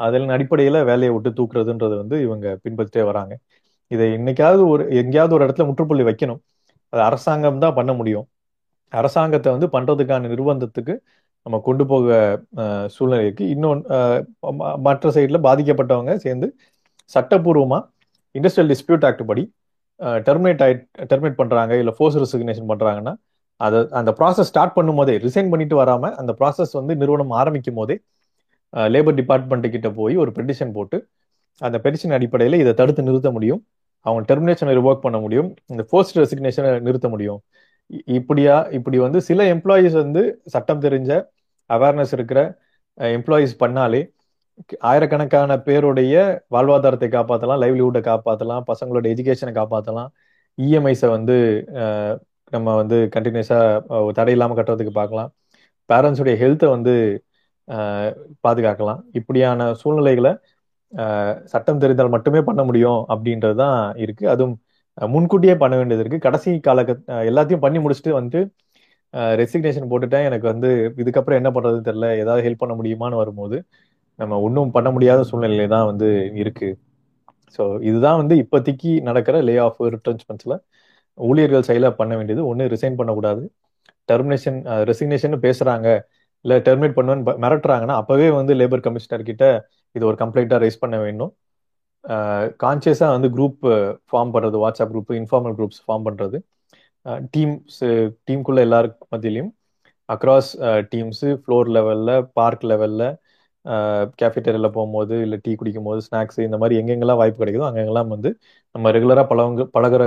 அதன் 0.07 0.35
அடிப்படையில் 0.37 0.79
வேலையை 0.91 1.13
விட்டு 1.15 1.31
தூக்குறதுன்றது 1.39 1.95
வந்து 2.03 2.17
இவங்க 2.27 2.47
பின்பற்றிட்டே 2.65 3.05
வராங்க. 3.11 3.35
இதை 3.91 4.07
இன்னைக்காவது 4.19 4.63
ஒரு 4.73 4.83
எங்கேயாவது 5.01 5.35
ஒரு 5.37 5.45
இடத்துல 5.47 5.67
முற்றுப்புள்ளி 5.71 6.05
வைக்கணும். 6.11 6.41
அது 6.93 7.01
அரசாங்கம் 7.09 7.63
தான் 7.65 7.77
பண்ண 7.79 7.93
முடியும். 8.01 8.27
அரசாங்கத்தை 8.93 9.51
வந்து 9.57 9.69
பண்றதுக்கான 9.77 10.29
நிர்பந்தத்துக்கு 10.33 10.95
நம்ம 11.47 11.59
கொண்டு 11.69 11.85
போக 11.93 12.09
சூழ்நிலைக்கு 12.95 13.45
இன்னொன்று 13.55 13.99
மற்ற 14.87 15.11
சைடில் 15.17 15.45
பாதிக்கப்பட்டவங்க 15.49 16.15
சேர்ந்து 16.27 16.49
சட்டப்பூர்வமாக 17.11 17.83
இண்டஸ்ட்ரியல் 18.35 18.71
டிஸ்பியூட் 18.73 19.07
ஆக்ட் 19.09 19.25
படி 19.31 19.45
டெர்மினேட் 20.29 20.63
ஆகி 20.67 20.75
டெர்மினேட் 21.11 21.41
பண்ணுறாங்க 21.41 21.73
இல்லை 21.83 21.93
ஃபோர்ஸ் 21.97 22.19
ரெசிக்னேஷன் 22.23 22.71
பண்ணுறாங்கன்னா 22.73 23.15
அதை 23.61 23.79
அந்த 24.01 24.11
ப்ராசஸ் 24.21 24.51
ஸ்டார்ட் 24.51 24.77
பண்ணும் 24.77 24.99
போதே 25.01 25.15
ரிசைன் 25.25 25.51
பண்ணிட்டு 25.53 25.77
வராமல் 25.77 26.15
அந்த 26.15 26.33
ப்ராசஸ் 26.41 26.73
வந்து 26.79 26.93
நிறுவனம் 26.97 27.35
ஆரம்பிக்கும் 27.41 27.79
போதே 27.81 27.97
லேபர் 28.95 29.19
டிபார்ட்மெண்ட் 29.21 29.67
கிட்ட 29.75 29.89
போய் 29.99 30.17
ஒரு 30.23 30.31
பெட்டிஷன் 30.37 30.75
போட்டு 30.77 30.99
அந்த 31.61 31.77
பெட்டிஷன் 31.85 32.15
அடிப்படையில் 32.17 32.61
இதை 32.63 32.73
தடுத்து 32.81 33.03
நிறுத்த 33.09 33.31
முடியும். 33.37 33.61
அவங்க 34.07 34.23
டெர்மினேஷனை 34.31 34.75
ரிவோக் 34.79 35.05
பண்ண 35.07 35.19
முடியும். 35.25 35.49
இந்த 35.73 35.83
ஃபோர்ஸ்ட் 35.89 36.19
ரெசிக்னேஷனை 36.21 36.71
நிறுத்த 36.87 37.09
முடியும். 37.15 37.41
இப்படியா 38.19 38.57
இப்படி 38.79 38.99
வந்து 39.07 39.21
சில 39.29 39.45
எம்ப்ளாயீஸ் 39.55 39.97
வந்து 40.03 40.23
சட்டம் 40.55 40.83
தெரிஞ்ச 40.87 41.11
அவேர்னஸ் 41.71 42.15
இருக்கிற 42.17 42.41
எம்ப்ளாயீஸ் 42.99 43.55
பண்ணாலே 43.63 44.01
ஆயிரக்கணக்கான 44.91 45.53
பேருடைய 45.67 46.15
வாழ்வாதாரத்தை 46.55 47.09
காப்பாற்றலாம் 47.17 47.61
லைவ்லிஹுட்டை 47.63 48.03
காப்பாற்றலாம் 48.09 48.65
பசங்களோட 48.71 49.05
எஜுகேஷனை 49.15 49.53
காப்பாற்றலாம் 49.59 50.11
இஎம்ஐஸை 50.59 51.09
வந்து 51.17 51.37
நம்ம 52.55 52.75
வந்து 52.81 52.97
கண்டினியூஸாக 53.15 54.11
தடையில்லாமல் 54.19 54.59
கட்டுறதுக்கு 54.59 54.95
பார்க்கலாம். 55.01 55.31
பேரண்ட்ஸுடைய 55.91 56.35
ஹெல்த்தை 56.43 56.69
வந்து 56.77 56.95
பாதுகாக்கலாம். 58.45 59.01
இப்படியான 59.19 59.69
சூழ்நிலைகளை 59.83 60.33
சட்டம் 61.53 61.83
தெரிந்தால் 61.83 62.15
மட்டுமே 62.15 62.41
பண்ண 62.49 62.63
முடியும் 62.69 63.01
அப்படின்றது 63.13 63.57
தான் 63.65 63.79
இருக்கு. 64.05 64.25
அதுவும் 64.35 64.55
முன்கூட்டியே 65.15 65.55
பண்ண 65.63 65.75
வேண்டியது 65.81 66.03
இருக்கு. 66.05 66.25
கடைசி 66.27 66.51
கால 66.69 66.81
எல்லாத்தையும் 67.31 67.65
பண்ணி 67.65 67.79
முடிச்சுட்டு 67.85 68.13
வந்து 68.21 68.39
ரெசிக்னேஷன் 69.41 69.89
போட்டுட்டேன். 69.91 70.27
எனக்கு 70.31 70.47
வந்து 70.53 70.69
இதுக்கப்புறம் 71.03 71.39
என்ன 71.41 71.51
பண்றதுன்னு 71.57 71.87
தெரியல. 71.89 72.09
ஏதாவது 72.23 72.45
ஹெல்ப் 72.47 72.63
பண்ண 72.63 72.75
முடியுமான்னு 72.81 73.21
வரும்போது 73.23 73.57
நம்ம 74.19 74.39
ஒன்றும் 74.47 74.73
பண்ண 74.77 74.89
முடியாத 74.95 75.21
சூழ்நிலை 75.31 75.67
தான் 75.75 75.89
வந்து 75.91 76.09
இருக்கு. 76.43 76.69
ஸோ 77.57 77.63
இதுதான் 77.89 78.19
வந்து 78.23 78.35
இப்போதைக்கு 78.43 78.91
நடக்கிற 79.09 79.37
லே 79.49 79.55
ஆஃப் 79.67 79.81
ரிட்டர்ன்ஸ்மெண்ட்ஸில் 79.95 80.57
ஊழியர்கள் 81.19 81.69
செயலாக 81.69 81.95
பண்ண 82.01 82.13
வேண்டியது. 82.19 82.43
ஒன்று 82.51 82.71
ரிசைன் 82.75 82.99
பண்ணக்கூடாது. 83.01 83.43
டெர்மினேஷன் 84.11 84.59
ரெசிக்னேஷன் 84.91 85.37
பேசுறாங்க. 85.47 85.89
இல்லை 86.44 86.57
டெர்மினேட் 86.66 86.96
பண்ணுவேன்னு 86.98 87.35
மிரட்டுறாங்கன்னா 87.44 87.96
அப்பவே 88.03 88.29
வந்து 88.38 88.53
லேபர் 88.61 88.85
கமிஷனர் 88.87 89.29
கிட்ட 89.31 89.44
இது 89.94 90.05
ஒரு 90.11 90.16
கம்ப்ளைண்டா 90.22 90.59
ரைஸ் 90.64 90.83
பண்ண 90.85 90.96
வேண்டும் 91.05 91.33
கான்சியஸா 92.62 93.09
வந்து 93.16 93.29
குரூப் 93.37 93.59
ஃபார்ம் 94.09 94.33
பண்றது 94.35 94.59
WhatsApp 94.62 94.92
group 94.92 95.11
informal 95.20 95.57
groups 95.59 95.83
form 95.85 96.07
பண்றது. 96.09 96.38
டீம்ஸ் 97.35 97.81
டீமுக்குள்ள 98.29 98.61
எல்லாருக்கு 98.66 99.07
மத்தியிலையும் 99.14 99.50
அக்ராஸ் 100.09 100.50
டீம்ஸ் 100.92 101.24
ஃப்ளோர் 101.42 101.68
லெவல்ல 101.76 102.11
பார்க் 102.38 102.64
லெவல்ல 102.70 103.03
கேஃபிட்டேரியாவில் 104.20 104.74
போகும்போது 104.76 105.14
இல்லை 105.24 105.38
டீ 105.44 105.53
குடிக்கும் 105.55 105.88
போது 105.88 106.00
ஸ்நாக்ஸ் 106.07 106.38
இந்த 106.46 106.57
மாதிரி 106.62 106.79
எங்கெங்கெல்லாம் 106.81 107.20
வாய்ப்பு 107.22 107.42
கிடைக்குதோ 107.42 107.66
அங்கெங்கெல்லாம் 107.68 108.12
வந்து 108.14 108.31
நம்ம 108.74 108.92
ரெகுலராக 108.96 109.26
பழவங்க 109.33 109.64
பழகிற 109.76 110.03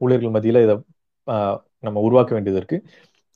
ஊழியர்கள் 0.00 0.34
மத்தியில் 0.36 0.64
இதை 0.66 0.74
நம்ம 1.86 1.98
உருவாக்க 2.06 2.32
வேண்டியது 2.36 2.60
இருக்குது 2.62 2.82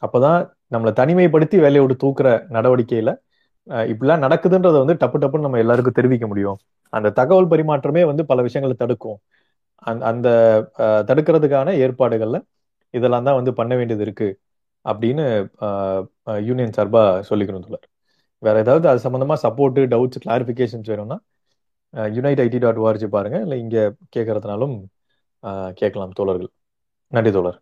அப்போதான் 0.03 0.39
நம்மளை 0.75 0.93
தனிமைப்படுத்தி 1.01 1.57
வேலையை 1.65 1.83
விட்டு 1.83 1.97
தூக்குற 2.05 2.29
நடவடிக்கையில 2.57 3.11
இப்படிலாம் 3.91 4.25
நடக்குதுன்றதை 4.25 4.79
வந்து 4.83 4.97
டப்பு 5.03 5.19
டப்புன்னு 5.23 5.47
நம்ம 5.47 5.61
எல்லாருக்கும் 5.63 5.97
தெரிவிக்க 5.99 6.27
முடியும். 6.33 6.59
அந்த 6.93 7.13
தகவல் 7.21 7.51
பரிமாற்றமே 7.53 8.03
வந்து 8.11 8.23
பல 8.31 8.43
விஷயங்களை 8.47 8.75
தடுக்கும். 8.77 9.19
அந் 9.89 10.03
அந்த 10.11 10.29
தடுக்கிறதுக்கான 11.09 11.75
ஏற்பாடுகள்ல 11.85 12.39
இதெல்லாம் 12.95 13.27
தான் 13.29 13.39
வந்து 13.39 13.53
பண்ண 13.61 13.73
வேண்டியது 13.79 14.05
இருக்கு 14.07 14.29
அப்படின்னு 14.85 15.25
யூனியன் 16.49 16.77
சார்பா 16.77 17.03
சொல்லிக்கணும் 17.31 17.65
தோழர். 17.67 17.87
வேற 18.43 18.57
ஏதாவது 18.65 18.87
அது 18.91 19.01
சம்பந்தமா 19.07 19.37
சப்போர்ட் 19.45 19.81
டவுட்ஸ் 19.95 20.23
கிளாரிபிகேஷன்ஸ் 20.25 20.91
வேணும்னா 20.93 21.19
யுனைட் 22.17 22.43
ஐடி 22.45 22.59
டாட் 22.65 22.81
ஓஆர்ஜி 22.85 23.09
பாருங்க. 23.17 23.37
இல்லை 23.47 23.59
இங்கே 23.65 23.83
கேட்கறதுனாலும் 24.17 24.77
கேட்கலாம் 25.81 26.17
தோழர்கள். 26.19 26.51
நன்றி 27.13 27.31
தோழர். 27.37 27.55